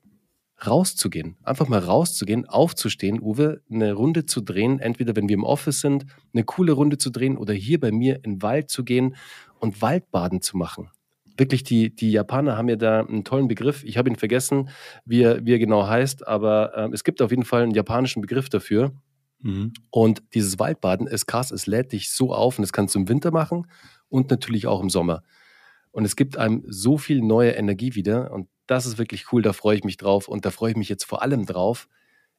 rauszugehen. 0.67 1.37
Einfach 1.43 1.69
mal 1.69 1.81
rauszugehen, 1.81 2.47
aufzustehen, 2.47 3.21
Uwe, 3.21 3.61
eine 3.71 3.93
Runde 3.93 4.27
zu 4.27 4.41
drehen, 4.41 4.79
entweder 4.79 5.17
wenn 5.17 5.29
wir 5.29 5.35
im 5.35 5.45
Office 5.45 5.81
sind, 5.81 6.07
eine 6.33 6.45
coole 6.45 6.73
Runde 6.73 6.99
zu 6.99 7.11
drehen 7.11 7.37
oder 7.37 7.53
hier 7.53 7.81
bei 7.81 7.93
mir 7.93 8.17
in 8.17 8.35
den 8.35 8.43
Wald 8.43 8.71
zu 8.71 8.85
gehen 8.85 9.17
und 9.59 9.83
Waldbaden 9.83 10.41
zu 10.41 10.57
machen. 10.57 10.91
Wirklich, 11.37 11.65
die, 11.65 11.95
die 11.95 12.13
Japaner 12.13 12.57
haben 12.57 12.69
ja 12.69 12.77
da 12.77 13.01
einen 13.01 13.25
tollen 13.25 13.49
Begriff. 13.49 13.83
Ich 13.83 13.99
habe 13.99 14.09
ihn 14.09 14.17
vergessen, 14.17 14.69
wie 15.05 15.23
er, 15.23 15.45
wie 15.45 15.55
er 15.55 15.59
genau 15.59 15.87
heißt, 15.87 16.27
aber 16.29 16.77
äh, 16.77 16.91
es 16.93 17.03
gibt 17.03 17.21
auf 17.21 17.31
jeden 17.31 17.45
Fall 17.45 17.65
einen 17.65 17.75
japanischen 17.75 18.21
Begriff 18.21 18.49
dafür. 18.49 18.93
Mhm. 19.45 19.75
Und 19.91 20.23
dieses 20.33 20.59
Waldbaden 20.59 21.07
ist 21.07 21.27
krass, 21.27 21.51
es 21.51 21.67
lädt 21.67 21.93
dich 21.93 22.11
so 22.11 22.35
auf 22.35 22.59
und 22.59 22.63
das 22.63 22.73
kannst 22.73 22.95
du 22.95 23.01
im 23.01 23.09
Winter 23.09 23.31
machen 23.31 23.67
und 24.09 24.31
natürlich 24.31 24.67
auch 24.67 24.81
im 24.81 24.89
Sommer. 24.91 25.23
Und 25.93 26.05
es 26.05 26.17
gibt 26.17 26.39
einem 26.39 26.65
so 26.67 26.99
viel 26.99 27.21
neue 27.21 27.53
Energie 27.53 27.95
wieder 27.95 28.33
und 28.33 28.49
das 28.67 28.87
ist 28.87 28.97
wirklich 28.97 29.31
cool, 29.33 29.43
da 29.43 29.53
freue 29.53 29.77
ich 29.77 29.85
mich 29.85 29.99
drauf 29.99 30.29
und 30.29 30.47
da 30.47 30.51
freue 30.51 30.71
ich 30.71 30.77
mich 30.77 30.89
jetzt 30.89 31.05
vor 31.05 31.23
allem 31.23 31.45
drauf, 31.45 31.89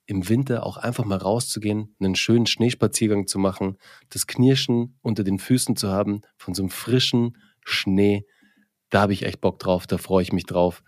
im 0.08 0.28
Winter 0.28 0.66
auch 0.66 0.78
einfach 0.78 1.06
mal 1.06 1.18
rauszugehen, 1.18 1.96
einen 2.00 2.16
schönen 2.16 2.48
Schneespaziergang 2.48 3.28
zu 3.28 3.38
machen, 3.38 3.78
das 4.10 4.26
Knirschen 4.26 4.98
unter 5.02 5.24
den 5.24 5.38
Füßen 5.38 5.76
zu 5.76 5.90
haben 5.90 6.22
von 6.38 6.56
so 6.56 6.64
einem 6.64 6.72
frischen 6.72 7.38
Schnee. 7.64 8.26
da 8.90 9.02
habe 9.02 9.14
ich 9.14 9.24
echt 9.24 9.42
Bock 9.42 9.60
drauf, 9.60 9.88
da 9.88 9.98
freue 9.98 10.24
ich 10.24 10.34
mich 10.34 10.46
drauf. 10.46 10.84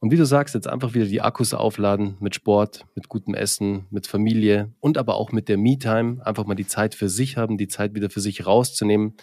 Und 0.00 0.10
wie 0.10 0.16
du 0.16 0.26
sagst, 0.26 0.54
jetzt 0.54 0.68
einfach 0.68 0.94
wieder 0.94 1.06
die 1.06 1.22
Akkus 1.22 1.54
aufladen 1.54 2.16
mit 2.20 2.34
Sport, 2.34 2.84
mit 2.94 3.08
gutem 3.08 3.34
Essen, 3.34 3.86
mit 3.90 4.06
Familie 4.06 4.72
und 4.80 4.98
aber 4.98 5.14
auch 5.14 5.32
mit 5.32 5.48
der 5.48 5.56
Me-Time. 5.56 6.24
Einfach 6.24 6.44
mal 6.44 6.54
die 6.54 6.66
Zeit 6.66 6.94
für 6.94 7.08
sich 7.08 7.36
haben, 7.36 7.56
die 7.56 7.68
Zeit 7.68 7.94
wieder 7.94 8.10
für 8.10 8.20
sich 8.20 8.46
rauszunehmen 8.46 9.16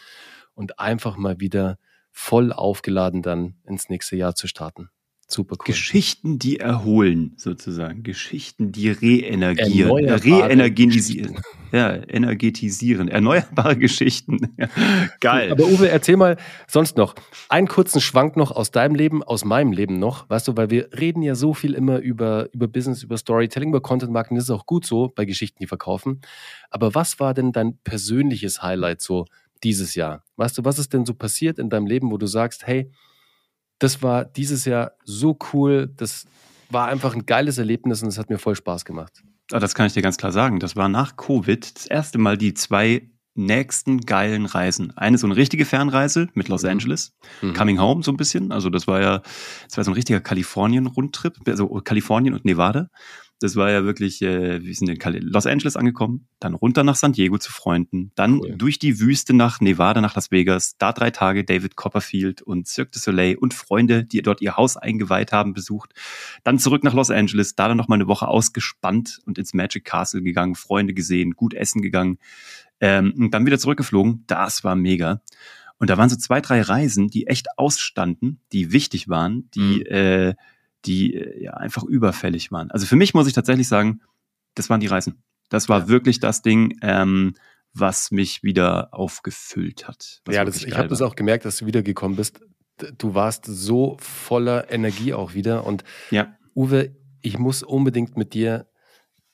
und 0.56 0.80
einfach 0.80 1.18
mal 1.18 1.40
wieder 1.40 1.78
voll 2.12 2.52
aufgeladen 2.52 3.22
dann 3.22 3.56
ins 3.66 3.90
nächste 3.90 4.16
Jahr 4.16 4.36
zu 4.36 4.48
starten. 4.48 4.90
Super 5.32 5.56
cool. 5.60 5.66
Geschichten, 5.66 6.40
die 6.40 6.60
erholen, 6.60 7.34
sozusagen. 7.38 8.04
Geschichten, 8.04 8.74
die 8.74 8.90
reenergieren. 8.90 9.92
Reenergisieren. 9.92 11.38
Ja, 11.72 11.96
energetisieren. 11.96 13.08
Erneuerbare 13.08 13.78
Geschichten. 13.78 14.58
Geil. 15.22 15.54
Aber 15.54 15.64
Uwe, 15.68 15.88
erzähl 15.88 16.18
mal 16.18 16.36
sonst 16.68 16.98
noch 16.98 17.16
einen 17.48 17.70
kurzen 17.70 18.02
Schwank 18.02 18.36
noch 18.36 18.52
aus 18.52 18.72
deinem 18.72 18.94
Leben, 18.94 19.24
aus 19.24 19.46
meinem 19.46 19.72
Leben 19.72 20.00
noch. 20.00 20.30
Weißt 20.30 20.50
du, 20.50 20.58
weil 20.58 20.70
wir 20.70 20.90
reden 21.00 21.22
ja 21.22 21.34
so 21.34 21.54
viel 21.54 21.76
immer 21.76 22.00
über, 22.00 22.50
über 22.54 22.68
Business, 22.68 23.02
über 23.04 23.18
Storytelling, 23.18 23.70
über 23.70 23.82
Content 23.82 24.12
Marketing. 24.12 24.36
Das 24.36 24.46
ist 24.46 24.52
auch 24.52 24.66
gut 24.66 24.86
so 24.86 25.14
bei 25.16 25.24
Geschichten, 25.24 25.60
die 25.62 25.68
verkaufen. 25.68 26.20
Aber 26.70 26.94
was 26.94 27.22
war 27.22 27.34
denn 27.34 27.54
dein 27.54 27.78
persönliches 27.86 28.62
Highlight 28.62 29.02
so 29.02 29.28
dieses 29.64 29.96
Jahr? 29.96 30.26
Weißt 30.36 30.58
du, 30.58 30.66
was 30.66 30.78
ist 30.78 30.92
denn 30.92 31.06
so 31.06 31.14
passiert 31.14 31.58
in 31.58 31.70
deinem 31.70 31.88
Leben, 31.88 32.12
wo 32.12 32.18
du 32.18 32.28
sagst, 32.28 32.68
hey, 32.68 32.92
das 33.82 34.04
war 34.04 34.26
dieses 34.26 34.66
Jahr 34.66 34.92
so 35.04 35.38
cool. 35.52 35.92
Das 35.98 36.26
war 36.70 36.88
einfach 36.88 37.16
ein 37.16 37.26
geiles 37.26 37.58
Erlebnis 37.58 38.04
und 38.04 38.10
es 38.10 38.18
hat 38.20 38.30
mir 38.30 38.38
voll 38.38 38.56
Spaß 38.56 38.86
gemacht. 38.86 39.24
Ah, 39.52 39.60
das 39.60 39.74
kann 39.76 39.88
ich 39.88 39.94
dir 39.94 40.04
ganz 40.04 40.18
klar 40.18 40.32
sagen. 40.32 40.60
Das 40.60 40.76
war 40.76 40.88
nach 40.88 41.18
Covid 41.18 41.76
das 41.76 41.88
erste 41.88 42.20
Mal 42.20 42.38
die 42.38 42.54
zwei 42.54 43.10
nächsten 43.34 44.02
geilen 44.02 44.46
Reisen. 44.46 44.96
Eine 44.98 45.18
so 45.18 45.26
eine 45.26 45.36
richtige 45.36 45.66
Fernreise 45.66 46.28
mit 46.36 46.48
Los 46.48 46.62
mhm. 46.64 46.70
Angeles, 46.70 47.14
mhm. 47.42 47.54
Coming 47.54 47.80
Home 47.80 48.04
so 48.04 48.12
ein 48.12 48.18
bisschen. 48.18 48.52
Also 48.52 48.70
das 48.70 48.88
war 48.88 49.02
ja, 49.02 49.22
das 49.68 49.78
war 49.78 49.84
so 49.84 49.92
ein 49.92 49.96
richtiger 49.96 50.20
Kalifornien-Rundtrip, 50.20 51.40
also 51.48 51.68
Kalifornien 51.84 52.36
und 52.36 52.46
Nevada. 52.46 52.88
Das 53.42 53.56
war 53.56 53.72
ja 53.72 53.84
wirklich, 53.84 54.22
äh, 54.22 54.64
wir 54.64 54.76
sind 54.76 54.88
in 54.88 55.22
Los 55.28 55.48
Angeles 55.48 55.76
angekommen, 55.76 56.28
dann 56.40 56.54
runter 56.54 56.84
nach 56.84 56.96
San 56.96 57.12
Diego 57.12 57.40
zu 57.40 57.52
Freunden, 57.52 58.12
dann 58.14 58.40
cool. 58.40 58.56
durch 58.56 58.78
die 58.78 59.00
Wüste 59.00 59.34
nach 59.34 59.62
Nevada, 59.62 60.00
nach 60.00 60.16
Las 60.16 60.30
Vegas, 60.30 60.78
da 60.78 60.94
drei 60.94 61.10
Tage 61.10 61.44
David 61.44 61.76
Copperfield 61.76 62.44
und 62.44 62.68
Cirque 62.68 62.92
du 62.92 63.00
Soleil 63.00 63.36
und 63.36 63.56
Freunde, 63.56 64.04
die 64.06 64.22
dort 64.22 64.42
ihr 64.42 64.58
Haus 64.58 64.78
eingeweiht 64.78 65.32
haben, 65.32 65.54
besucht. 65.54 65.94
Dann 66.44 66.60
zurück 66.60 66.84
nach 66.84 66.94
Los 66.94 67.10
Angeles, 67.10 67.56
da 67.56 67.68
dann 67.68 67.78
noch 67.78 67.88
mal 67.88 67.96
eine 67.96 68.08
Woche 68.08 68.28
ausgespannt 68.28 69.20
und 69.26 69.40
ins 69.40 69.56
Magic 69.56 69.86
Castle 69.86 70.22
gegangen, 70.22 70.54
Freunde 70.54 70.94
gesehen, 70.94 71.32
gut 71.32 71.56
essen 71.56 71.82
gegangen 71.82 72.20
ähm, 72.80 73.14
und 73.18 73.34
dann 73.34 73.48
wieder 73.48 73.58
zurückgeflogen. 73.58 74.24
Das 74.28 74.64
war 74.64 74.76
mega. 74.76 75.22
Und 75.80 75.90
da 75.90 75.98
waren 75.98 76.10
so 76.10 76.16
zwei, 76.16 76.42
drei 76.42 76.62
Reisen, 76.62 77.08
die 77.08 77.26
echt 77.26 77.48
ausstanden, 77.58 78.40
die 78.52 78.72
wichtig 78.72 79.10
waren, 79.10 79.50
die 79.56 79.80
mhm. 79.80 79.86
äh, 79.88 80.36
die 80.86 81.16
äh, 81.16 81.44
ja 81.44 81.54
einfach 81.54 81.84
überfällig 81.84 82.52
waren. 82.52 82.72
Also 82.72 82.86
für 82.86 82.96
mich 82.96 83.14
muss 83.14 83.28
ich 83.28 83.34
tatsächlich 83.34 83.68
sagen, 83.68 84.02
das 84.56 84.70
waren 84.70 84.80
die 84.80 84.88
Reisen. 84.88 85.24
Das 85.50 85.70
war 85.70 85.82
ja. 85.82 85.88
wirklich 85.88 86.20
das 86.20 86.42
Ding, 86.42 86.78
ähm, 86.82 87.36
was 87.74 88.12
mich 88.12 88.44
wieder 88.44 88.94
aufgefüllt 88.94 89.88
hat. 89.88 90.22
Ja, 90.30 90.44
das, 90.44 90.64
ich 90.64 90.78
habe 90.78 90.88
das 90.88 91.02
auch 91.02 91.16
gemerkt, 91.16 91.46
dass 91.46 91.58
du 91.58 91.66
wiedergekommen 91.66 92.18
bist. 92.18 92.42
Du 92.98 93.14
warst 93.14 93.46
so 93.46 93.98
voller 94.00 94.72
Energie 94.72 95.14
auch 95.14 95.34
wieder. 95.34 95.66
Und 95.66 95.84
ja. 96.10 96.36
Uwe, 96.56 96.96
ich 97.22 97.38
muss 97.38 97.64
unbedingt 97.64 98.18
mit 98.18 98.34
dir 98.34 98.68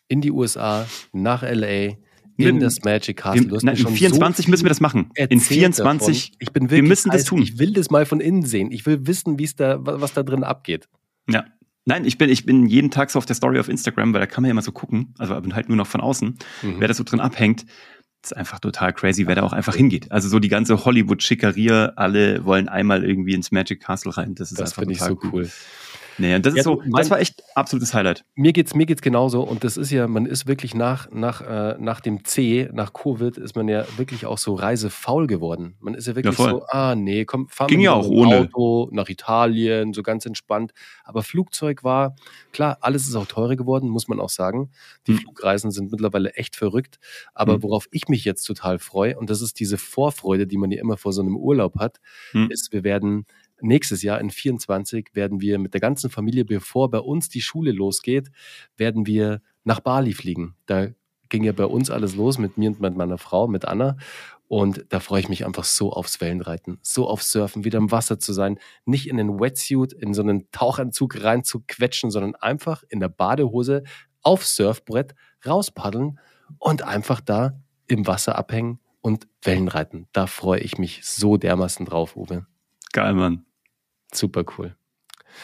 in 0.08 0.22
die 0.22 0.32
USA, 0.32 0.86
nach 1.14 1.42
LA, 1.42 1.96
in 2.38 2.60
das 2.60 2.84
Magic 2.84 3.18
Castle. 3.18 3.50
Wir, 3.50 3.60
nein, 3.64 3.76
in 3.76 3.88
24 3.88 4.46
so 4.46 4.52
müssen 4.52 4.66
wir 4.66 4.70
das 4.70 4.80
machen. 4.80 5.10
In 5.16 5.40
24, 5.40 6.32
davon. 6.32 6.38
ich 6.40 6.54
bin 6.54 6.64
wirklich, 6.64 6.82
wir 6.82 6.88
müssen 6.88 7.12
das 7.12 7.24
tun. 7.24 7.42
Ich 7.42 7.58
will 7.58 7.74
das 7.74 7.90
mal 7.90 8.06
von 8.06 8.20
innen 8.20 8.46
sehen. 8.46 8.72
Ich 8.72 8.86
will 8.86 9.08
wissen, 9.08 9.40
wie 9.40 9.44
es 9.44 9.56
da, 9.56 9.78
was 9.80 10.14
da 10.14 10.24
drin 10.24 10.44
abgeht. 10.44 10.88
Ja. 11.30 11.46
Nein, 11.86 12.04
ich 12.04 12.18
bin, 12.18 12.30
ich 12.30 12.46
bin 12.46 12.66
jeden 12.66 12.92
Tag 12.92 13.10
so 13.10 13.18
auf 13.18 13.26
der 13.26 13.36
Story 13.36 13.60
auf 13.60 13.70
Instagram, 13.70 14.14
weil 14.14 14.20
da 14.20 14.28
kann 14.28 14.42
man 14.42 14.50
ja 14.50 14.52
immer 14.52 14.62
so 14.62 14.74
gucken, 14.74 15.14
also 15.18 15.36
halt 15.36 15.70
nur 15.70 15.78
noch 15.78 15.88
von 15.88 16.02
außen, 16.02 16.38
mhm. 16.64 16.76
wer 16.80 16.88
da 16.90 16.94
so 16.94 17.04
drin 17.06 17.22
abhängt. 17.22 17.66
ist 18.24 18.36
einfach 18.36 18.60
total 18.60 18.92
crazy, 18.92 19.26
wer 19.26 19.36
da 19.36 19.44
auch 19.44 19.54
einfach 19.54 19.76
hingeht. 19.76 20.12
Also 20.12 20.28
so 20.28 20.40
die 20.40 20.50
ganze 20.50 20.84
Hollywood-Schickeria, 20.84 21.94
alle 21.96 22.44
wollen 22.44 22.68
einmal 22.68 23.06
irgendwie 23.06 23.34
ins 23.34 23.52
Magic 23.52 23.82
Castle 23.82 24.18
rein. 24.18 24.36
Das 24.36 24.52
ist 24.52 24.60
das 24.60 24.72
einfach 24.72 24.84
total 24.84 24.92
ich 24.92 25.00
so 25.00 25.20
cool. 25.24 25.30
cool. 25.32 25.52
Nee, 26.18 26.36
und 26.36 26.46
das 26.46 26.54
ja, 26.54 26.60
ist 26.60 26.64
so, 26.64 26.82
mein, 26.86 27.02
das 27.02 27.10
war 27.10 27.20
echt 27.20 27.44
absolutes 27.56 27.94
Highlight. 27.94 28.26
Mir 28.36 28.54
geht's, 28.54 28.74
mir 28.74 28.86
geht's 28.86 29.02
genauso. 29.02 29.42
Und 29.44 29.64
das 29.64 29.78
ist 29.78 29.92
ja, 29.92 30.08
man 30.08 30.26
ist 30.26 30.48
wirklich 30.48 30.74
nach, 30.74 31.10
nach, 31.12 31.42
äh, 31.42 31.76
nach 31.80 32.02
dem 32.02 32.26
C, 32.26 32.70
nach 32.74 32.94
Covid, 32.94 33.38
ist 33.38 33.56
man 33.56 33.68
ja 33.68 33.86
wirklich 33.98 34.26
auch 34.26 34.38
so 34.38 34.56
reisefaul 34.56 35.28
geworden. 35.28 35.76
Man 35.80 35.94
ist 35.94 36.08
ja 36.08 36.16
wirklich 36.16 36.38
ja, 36.38 36.50
so, 36.50 36.66
ah, 36.68 36.96
nee, 36.96 37.26
komm, 37.26 37.48
fahren 37.50 37.68
Ging 37.68 37.80
wir 37.80 37.86
ja 37.86 37.94
auch 37.94 38.08
ohne. 38.08 38.42
Auto 38.42 38.90
nach 38.92 39.10
Italien, 39.10 39.94
so 39.94 40.02
ganz 40.04 40.26
entspannt. 40.26 40.74
Aber 41.04 41.24
Flugzeug 41.24 41.84
war, 41.84 42.16
klar, 42.52 42.78
alles 42.82 43.08
ist 43.08 43.16
auch 43.16 43.28
teurer 43.28 43.56
geworden, 43.56 43.90
muss 43.90 44.08
man 44.08 44.20
auch 44.20 44.30
sagen. 44.30 44.72
Die 45.06 45.14
hm. 45.14 45.20
Flugreisen 45.20 45.72
sind 45.72 45.92
mittlerweile 45.92 46.34
echt 46.34 46.56
verrückt. 46.56 47.00
Aber 47.34 47.56
hm. 47.56 47.64
worauf 47.64 47.88
ich 47.92 48.08
mich 48.08 48.26
jetzt 48.26 48.44
total 48.44 48.80
freue, 48.80 49.18
und 49.18 49.30
das 49.30 49.42
ist 49.42 49.60
diese 49.60 49.78
Vorfreude, 49.78 50.48
die 50.48 50.58
man 50.58 50.72
ja 50.72 50.82
immer 50.82 50.98
vor 50.98 51.14
so 51.14 51.22
einem 51.22 51.38
Urlaub 51.38 51.80
hat, 51.80 52.00
hm. 52.32 52.50
ist, 52.50 52.72
wir 52.72 52.84
werden 52.84 53.26
nächstes 53.62 54.04
Jahr 54.04 54.20
in 54.20 54.30
24 54.30 55.10
werden 55.14 55.42
wir 55.42 55.60
mit 55.60 55.74
der 55.74 55.82
ganzen 55.82 56.10
Familie, 56.10 56.46
bevor 56.46 56.90
bei 56.90 57.00
uns 57.00 57.30
die 57.30 57.42
Schule 57.42 57.72
losgeht, 57.72 58.30
werden 58.76 59.06
wir 59.06 59.42
nach 59.64 59.80
Bali 59.80 60.14
fliegen. 60.14 60.56
Da 60.66 60.88
ging 61.30 61.44
ja 61.44 61.52
bei 61.52 61.66
uns 61.66 61.90
alles 61.90 62.16
los 62.16 62.38
mit 62.38 62.58
mir 62.58 62.70
und 62.70 62.80
mit 62.80 62.96
meiner 62.96 63.18
Frau, 63.18 63.48
mit 63.48 63.66
Anna. 63.66 63.98
Und 64.48 64.86
da 64.90 65.02
freue 65.02 65.20
ich 65.20 65.30
mich 65.30 65.46
einfach 65.46 65.66
so 65.66 65.92
aufs 65.92 66.22
Wellenreiten, 66.22 66.80
so 66.82 67.08
aufs 67.08 67.32
Surfen, 67.32 67.66
wieder 67.66 67.80
im 67.80 67.92
Wasser 67.92 68.18
zu 68.18 68.32
sein, 68.32 68.60
nicht 68.86 69.10
in 69.10 69.18
den 69.18 69.40
Wetsuit, 69.42 69.92
in 69.92 70.14
so 70.14 70.22
einen 70.22 70.50
Tauchanzug 70.52 71.22
rein 71.22 71.44
zu 71.44 71.64
quetschen, 71.68 72.12
sondern 72.12 72.36
einfach 72.36 72.84
in 72.88 73.02
der 73.02 73.10
Badehose 73.10 73.84
aufs 74.22 74.56
Surfbrett 74.56 75.16
rauspaddeln 75.46 76.20
und 76.60 76.82
einfach 76.82 77.20
da 77.20 77.60
im 77.88 78.08
Wasser 78.08 78.38
abhängen 78.38 78.80
und 79.02 79.28
Wellenreiten. 79.42 80.08
Da 80.14 80.28
freue 80.28 80.62
ich 80.62 80.78
mich 80.78 81.06
so 81.06 81.36
dermaßen 81.36 81.86
drauf, 81.86 82.16
Uwe. 82.16 82.46
Geil, 82.94 83.14
Mann. 83.14 83.47
Super 84.14 84.44
cool. 84.58 84.76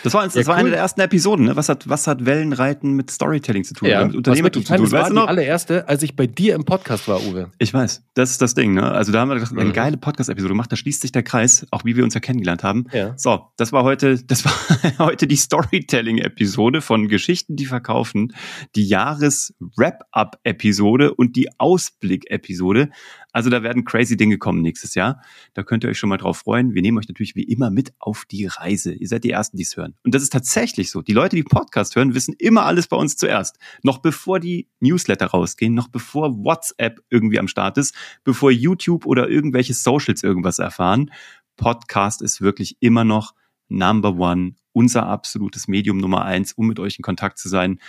Das 0.01 0.13
war, 0.13 0.23
das 0.23 0.33
ja, 0.33 0.47
war 0.47 0.55
cool. 0.55 0.61
eine 0.61 0.71
der 0.71 0.79
ersten 0.79 1.01
Episoden. 1.01 1.45
Ne? 1.45 1.55
Was, 1.55 1.69
hat, 1.69 1.87
was 1.87 2.07
hat 2.07 2.25
Wellenreiten 2.25 2.93
mit 2.93 3.11
Storytelling 3.11 3.63
zu 3.63 3.75
tun? 3.75 3.87
Ja. 3.87 4.03
Mit 4.05 4.15
Unternehmertum 4.15 4.65
zu 4.65 4.73
tun? 4.73 4.83
Das 4.83 4.91
war 4.91 5.07
die 5.09 5.17
allererste, 5.17 5.87
als 5.87 6.03
ich 6.03 6.15
bei 6.15 6.27
dir 6.27 6.55
im 6.55 6.65
Podcast 6.65 7.07
war, 7.07 7.21
Uwe. 7.21 7.51
Ich 7.59 7.73
weiß. 7.73 8.03
Das 8.13 8.31
ist 8.31 8.41
das 8.41 8.53
Ding. 8.55 8.73
Ne? 8.73 8.91
Also 8.91 9.13
da 9.13 9.21
haben 9.21 9.29
wir 9.29 9.35
gedacht, 9.35 9.53
mhm. 9.53 9.59
eine 9.59 9.71
geile 9.71 9.95
Podcast-Episode 9.97 10.53
gemacht. 10.53 10.71
Da 10.71 10.75
schließt 10.75 11.01
sich 11.01 11.11
der 11.11 11.21
Kreis, 11.23 11.67
auch 11.71 11.85
wie 11.85 11.95
wir 11.95 12.03
uns 12.03 12.15
ja 12.15 12.19
kennengelernt 12.19 12.63
haben. 12.63 12.85
Ja. 12.91 13.13
So, 13.17 13.47
das 13.57 13.71
war 13.71 13.83
heute, 13.83 14.23
das 14.23 14.45
war 14.45 14.53
heute 14.99 15.25
die 15.27 15.35
Storytelling-Episode 15.35 16.81
von 16.81 17.07
Geschichten, 17.07 17.55
die 17.55 17.65
verkaufen, 17.65 18.33
die 18.75 18.87
Jahres-Wrap-Up-Episode 18.87 21.13
und 21.13 21.35
die 21.35 21.49
Ausblick-Episode. 21.59 22.89
Also 23.33 23.49
da 23.49 23.63
werden 23.63 23.83
crazy 23.83 24.15
Dinge 24.15 24.37
kommen 24.37 24.61
nächstes 24.61 24.95
Jahr. 24.95 25.21
Da 25.53 25.63
könnt 25.63 25.83
ihr 25.83 25.89
euch 25.89 25.97
schon 25.97 26.09
mal 26.09 26.17
drauf 26.17 26.37
freuen. 26.37 26.73
Wir 26.73 26.81
nehmen 26.81 26.97
euch 26.97 27.07
natürlich 27.09 27.35
wie 27.35 27.43
immer 27.43 27.69
mit 27.71 27.93
auf 27.99 28.23
die 28.29 28.45
Reise. 28.45 28.93
Ihr 28.93 29.07
seid 29.07 29.25
die 29.25 29.31
Ersten, 29.31 29.57
die 29.57 29.63
es 29.63 29.75
hören. 29.75 29.95
Und 30.03 30.15
das 30.15 30.23
ist 30.23 30.31
tatsächlich 30.31 30.91
so. 30.91 31.01
Die 31.01 31.13
Leute, 31.13 31.35
die 31.35 31.43
Podcast 31.43 31.95
hören, 31.95 32.15
wissen 32.15 32.35
immer 32.37 32.65
alles 32.65 32.87
bei 32.87 32.95
uns 32.95 33.17
zuerst. 33.17 33.57
Noch 33.81 33.97
bevor 33.97 34.39
die 34.39 34.69
Newsletter 34.79 35.25
rausgehen, 35.25 35.73
noch 35.73 35.89
bevor 35.89 36.45
WhatsApp 36.45 37.01
irgendwie 37.09 37.39
am 37.39 37.47
Start 37.47 37.77
ist, 37.77 37.95
bevor 38.23 38.51
YouTube 38.51 39.05
oder 39.05 39.27
irgendwelche 39.27 39.73
Socials 39.73 40.23
irgendwas 40.23 40.59
erfahren. 40.59 41.11
Podcast 41.57 42.21
ist 42.21 42.41
wirklich 42.41 42.77
immer 42.79 43.03
noch 43.03 43.33
Number 43.67 44.15
One, 44.17 44.53
unser 44.71 45.07
absolutes 45.07 45.67
Medium 45.67 45.97
Nummer 45.97 46.25
eins, 46.25 46.53
um 46.53 46.67
mit 46.67 46.79
euch 46.79 46.97
in 46.97 47.03
Kontakt 47.03 47.39
zu 47.39 47.49
sein. 47.49 47.79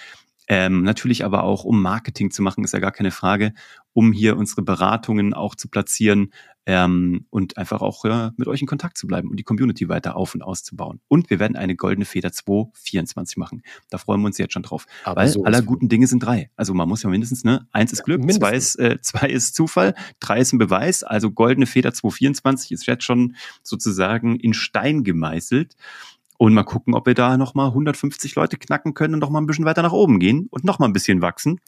Ähm, 0.48 0.82
natürlich 0.82 1.24
aber 1.24 1.42
auch, 1.42 1.64
um 1.64 1.80
Marketing 1.80 2.30
zu 2.30 2.42
machen, 2.42 2.64
ist 2.64 2.72
ja 2.72 2.78
gar 2.78 2.92
keine 2.92 3.10
Frage, 3.10 3.54
um 3.94 4.12
hier 4.12 4.36
unsere 4.36 4.62
Beratungen 4.62 5.32
auch 5.32 5.54
zu 5.54 5.68
platzieren 5.68 6.32
ähm, 6.66 7.26
und 7.30 7.56
einfach 7.56 7.80
auch 7.82 8.04
ja, 8.04 8.32
mit 8.36 8.48
euch 8.48 8.60
in 8.60 8.66
Kontakt 8.66 8.98
zu 8.98 9.06
bleiben 9.06 9.30
und 9.30 9.36
die 9.36 9.42
Community 9.42 9.88
weiter 9.88 10.16
auf 10.16 10.34
und 10.34 10.42
auszubauen. 10.42 11.00
Und 11.08 11.30
wir 11.30 11.38
werden 11.38 11.56
eine 11.56 11.76
goldene 11.76 12.04
Feder 12.04 12.32
224 12.32 13.36
machen. 13.36 13.62
Da 13.90 13.98
freuen 13.98 14.20
wir 14.20 14.26
uns 14.26 14.38
jetzt 14.38 14.52
schon 14.52 14.62
drauf. 14.62 14.86
Aber 15.04 15.22
weil 15.22 15.28
so 15.28 15.44
aller 15.44 15.62
guten 15.62 15.88
Dinge 15.88 16.06
sind 16.06 16.20
drei. 16.20 16.50
Also 16.56 16.74
man 16.74 16.88
muss 16.88 17.02
ja 17.02 17.10
mindestens, 17.10 17.44
ne, 17.44 17.66
eins 17.72 17.92
ist 17.92 18.04
Glück, 18.04 18.22
ja, 18.22 18.28
zwei 18.34 18.54
ist, 18.54 18.78
äh, 18.78 18.98
zwei 19.00 19.28
ist 19.28 19.54
Zufall, 19.54 19.94
drei 20.20 20.40
ist 20.40 20.52
ein 20.52 20.58
Beweis. 20.58 21.02
Also 21.04 21.30
goldene 21.30 21.66
Feder 21.66 21.92
224 21.92 22.72
ist 22.72 22.86
jetzt 22.86 23.04
schon 23.04 23.36
sozusagen 23.62 24.36
in 24.36 24.54
Stein 24.54 25.04
gemeißelt. 25.04 25.76
Und 26.36 26.52
mal 26.52 26.64
gucken, 26.64 26.94
ob 26.94 27.06
wir 27.06 27.14
da 27.14 27.36
nochmal 27.36 27.68
150 27.68 28.34
Leute 28.34 28.56
knacken 28.56 28.94
können 28.94 29.14
und 29.14 29.20
nochmal 29.20 29.40
ein 29.40 29.46
bisschen 29.46 29.64
weiter 29.64 29.82
nach 29.82 29.92
oben 29.92 30.18
gehen 30.18 30.48
und 30.50 30.64
nochmal 30.64 30.88
ein 30.88 30.92
bisschen 30.92 31.22
wachsen 31.22 31.60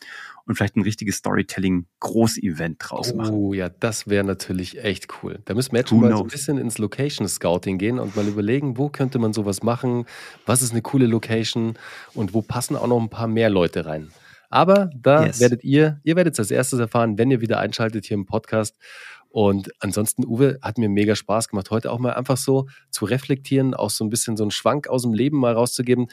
und 0.45 0.57
vielleicht 0.57 0.77
ein 0.77 0.83
richtiges 0.83 1.17
Storytelling-Groß-Event 1.17 2.77
draus 2.81 3.15
machen. 3.15 3.35
Oh 3.35 3.55
ja, 3.55 3.69
das 3.69 4.09
wäre 4.09 4.25
natürlich 4.25 4.83
echt 4.83 5.09
cool. 5.23 5.41
Da 5.45 5.55
müssen 5.55 5.73
wir 5.73 5.81
jetzt 5.81 5.91
schon 5.91 6.01
mal 6.01 6.17
so 6.17 6.23
ein 6.23 6.29
bisschen 6.29 6.59
ins 6.59 6.79
Location-Scouting 6.79 7.79
gehen 7.79 7.99
und 7.99 8.17
mal 8.17 8.27
überlegen, 8.27 8.77
wo 8.77 8.89
könnte 8.89 9.19
man 9.19 9.33
sowas 9.33 9.63
machen, 9.63 10.05
was 10.47 10.63
ist 10.63 10.73
eine 10.73 10.83
coole 10.83 11.07
Location 11.07 11.75
und 12.15 12.35
wo 12.35 12.43
passen 12.43 12.77
auch 12.77 12.89
noch 12.89 13.01
ein 13.01 13.11
paar 13.11 13.29
mehr 13.29 13.51
Leute 13.51 13.87
rein. 13.87 14.11
Aber 14.49 14.91
da 14.95 15.27
yes. 15.27 15.41
werdet 15.41 15.65
ihr, 15.65 16.01
ihr 16.05 16.17
werdet 16.17 16.35
es 16.35 16.41
als 16.41 16.51
erstes 16.51 16.79
erfahren, 16.79 17.19
wenn 17.19 17.31
ihr 17.31 17.41
wieder 17.41 17.59
einschaltet 17.59 18.07
hier 18.07 18.17
im 18.17 18.27
Podcast. 18.27 18.77
Und 19.31 19.71
ansonsten, 19.81 20.25
Uwe, 20.27 20.59
hat 20.63 20.79
mir 20.79 20.89
mega 20.89 21.15
Spaß 21.15 21.49
gemacht, 21.49 21.71
heute 21.71 21.93
auch 21.93 21.99
mal 21.99 22.15
einfach 22.15 22.37
so 22.37 22.67
zu 22.91 23.05
reflektieren, 23.05 23.75
auch 23.75 23.91
so 23.91 24.05
ein 24.05 24.11
bisschen 24.11 24.37
so 24.37 24.45
einen 24.45 24.51
Schwank 24.51 24.89
aus 24.89 25.03
dem 25.03 25.13
Leben 25.13 25.39
mal 25.39 25.53
rauszugeben 25.53 26.09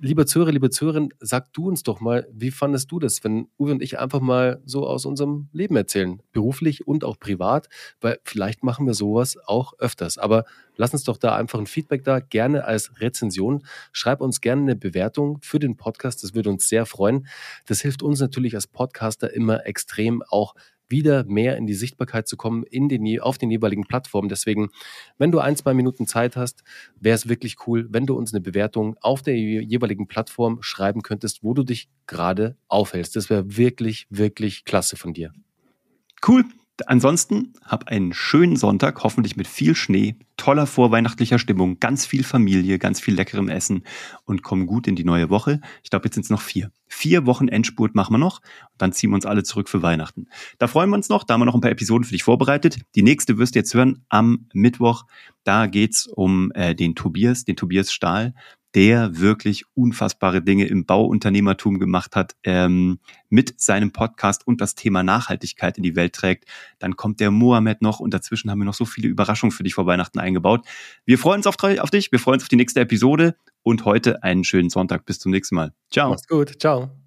lieber 0.00 0.26
Zuhörer, 0.26 0.50
liebe 0.50 0.70
Zuhörerin, 0.70 1.10
sag 1.20 1.52
du 1.52 1.68
uns 1.68 1.82
doch 1.82 2.00
mal, 2.00 2.26
wie 2.32 2.50
fandest 2.50 2.90
du 2.90 2.98
das, 2.98 3.22
wenn 3.22 3.48
Uwe 3.58 3.72
und 3.72 3.82
ich 3.82 3.98
einfach 3.98 4.20
mal 4.20 4.60
so 4.64 4.86
aus 4.86 5.04
unserem 5.04 5.48
Leben 5.52 5.76
erzählen, 5.76 6.22
beruflich 6.32 6.86
und 6.86 7.04
auch 7.04 7.18
privat, 7.18 7.68
weil 8.00 8.18
vielleicht 8.24 8.64
machen 8.64 8.86
wir 8.86 8.94
sowas 8.94 9.36
auch 9.46 9.74
öfters. 9.78 10.16
Aber 10.18 10.44
lass 10.76 10.92
uns 10.92 11.04
doch 11.04 11.18
da 11.18 11.36
einfach 11.36 11.58
ein 11.58 11.66
Feedback 11.66 12.02
da, 12.04 12.20
gerne 12.20 12.64
als 12.64 13.00
Rezension. 13.00 13.64
Schreib 13.92 14.20
uns 14.20 14.40
gerne 14.40 14.62
eine 14.62 14.76
Bewertung 14.76 15.38
für 15.42 15.58
den 15.58 15.76
Podcast, 15.76 16.24
das 16.24 16.34
würde 16.34 16.50
uns 16.50 16.68
sehr 16.68 16.86
freuen. 16.86 17.26
Das 17.66 17.80
hilft 17.80 18.02
uns 18.02 18.20
natürlich 18.20 18.54
als 18.54 18.66
Podcaster 18.66 19.32
immer 19.32 19.66
extrem 19.66 20.22
auch 20.22 20.54
wieder 20.90 21.24
mehr 21.24 21.56
in 21.56 21.66
die 21.66 21.74
Sichtbarkeit 21.74 22.28
zu 22.28 22.36
kommen 22.36 22.64
in 22.64 22.88
den, 22.88 23.20
auf 23.20 23.38
den 23.38 23.50
jeweiligen 23.50 23.84
Plattformen. 23.84 24.28
Deswegen, 24.28 24.70
wenn 25.18 25.32
du 25.32 25.38
ein, 25.38 25.56
zwei 25.56 25.74
Minuten 25.74 26.06
Zeit 26.06 26.36
hast, 26.36 26.62
wäre 26.98 27.14
es 27.14 27.28
wirklich 27.28 27.66
cool, 27.66 27.86
wenn 27.90 28.06
du 28.06 28.16
uns 28.16 28.32
eine 28.32 28.40
Bewertung 28.40 28.96
auf 29.00 29.22
der 29.22 29.36
jeweiligen 29.36 30.06
Plattform 30.06 30.62
schreiben 30.62 31.02
könntest, 31.02 31.42
wo 31.42 31.54
du 31.54 31.62
dich 31.62 31.88
gerade 32.06 32.56
aufhältst. 32.68 33.16
Das 33.16 33.30
wäre 33.30 33.56
wirklich, 33.56 34.06
wirklich 34.10 34.64
klasse 34.64 34.96
von 34.96 35.14
dir. 35.14 35.32
Cool. 36.26 36.44
Ansonsten 36.88 37.52
hab 37.64 37.88
einen 37.88 38.12
schönen 38.12 38.56
Sonntag, 38.56 39.02
hoffentlich 39.02 39.36
mit 39.36 39.46
viel 39.46 39.74
Schnee, 39.74 40.16
toller 40.36 40.66
vorweihnachtlicher 40.66 41.38
Stimmung, 41.38 41.80
ganz 41.80 42.06
viel 42.06 42.24
Familie, 42.24 42.78
ganz 42.78 43.00
viel 43.00 43.14
leckerem 43.14 43.48
Essen 43.48 43.84
und 44.24 44.42
komm 44.42 44.66
gut 44.66 44.86
in 44.86 44.96
die 44.96 45.04
neue 45.04 45.30
Woche. 45.30 45.60
Ich 45.82 45.90
glaube, 45.90 46.06
jetzt 46.06 46.14
sind 46.14 46.24
es 46.24 46.30
noch 46.30 46.40
vier. 46.40 46.70
Vier 46.86 47.26
Wochen 47.26 47.48
Endspurt 47.48 47.94
machen 47.94 48.14
wir 48.14 48.18
noch 48.18 48.40
und 48.40 48.82
dann 48.82 48.92
ziehen 48.92 49.10
wir 49.10 49.16
uns 49.16 49.26
alle 49.26 49.42
zurück 49.42 49.68
für 49.68 49.82
Weihnachten. 49.82 50.28
Da 50.58 50.66
freuen 50.66 50.90
wir 50.90 50.96
uns 50.96 51.08
noch, 51.08 51.24
da 51.24 51.34
haben 51.34 51.40
wir 51.40 51.46
noch 51.46 51.54
ein 51.54 51.60
paar 51.60 51.70
Episoden 51.70 52.04
für 52.04 52.12
dich 52.12 52.22
vorbereitet. 52.22 52.78
Die 52.94 53.02
nächste 53.02 53.38
wirst 53.38 53.54
du 53.54 53.58
jetzt 53.58 53.74
hören 53.74 54.04
am 54.08 54.46
Mittwoch. 54.52 55.04
Da 55.44 55.66
geht's 55.66 56.06
um 56.06 56.52
äh, 56.52 56.74
den 56.74 56.94
Tobias, 56.94 57.44
den 57.44 57.56
Tobias 57.56 57.92
Stahl 57.92 58.34
der 58.74 59.18
wirklich 59.18 59.64
unfassbare 59.74 60.42
Dinge 60.42 60.66
im 60.66 60.86
Bauunternehmertum 60.86 61.78
gemacht 61.78 62.16
hat, 62.16 62.36
ähm, 62.44 63.00
mit 63.28 63.60
seinem 63.60 63.92
Podcast 63.92 64.46
und 64.46 64.60
das 64.60 64.74
Thema 64.74 65.02
Nachhaltigkeit 65.02 65.76
in 65.76 65.82
die 65.82 65.96
Welt 65.96 66.14
trägt. 66.14 66.44
Dann 66.78 66.96
kommt 66.96 67.20
der 67.20 67.30
Mohammed 67.30 67.82
noch 67.82 68.00
und 68.00 68.14
dazwischen 68.14 68.50
haben 68.50 68.58
wir 68.58 68.64
noch 68.64 68.74
so 68.74 68.84
viele 68.84 69.08
Überraschungen 69.08 69.52
für 69.52 69.62
dich 69.62 69.74
vor 69.74 69.86
Weihnachten 69.86 70.18
eingebaut. 70.18 70.66
Wir 71.04 71.18
freuen 71.18 71.38
uns 71.38 71.46
auf, 71.46 71.56
auf 71.62 71.90
dich, 71.90 72.12
wir 72.12 72.18
freuen 72.18 72.34
uns 72.34 72.44
auf 72.44 72.48
die 72.48 72.56
nächste 72.56 72.80
Episode 72.80 73.36
und 73.62 73.84
heute 73.84 74.22
einen 74.22 74.44
schönen 74.44 74.70
Sonntag. 74.70 75.04
Bis 75.04 75.18
zum 75.18 75.32
nächsten 75.32 75.54
Mal. 75.54 75.72
Ciao. 75.90 76.10
Mach's 76.10 76.26
gut. 76.26 76.60
Ciao. 76.60 76.99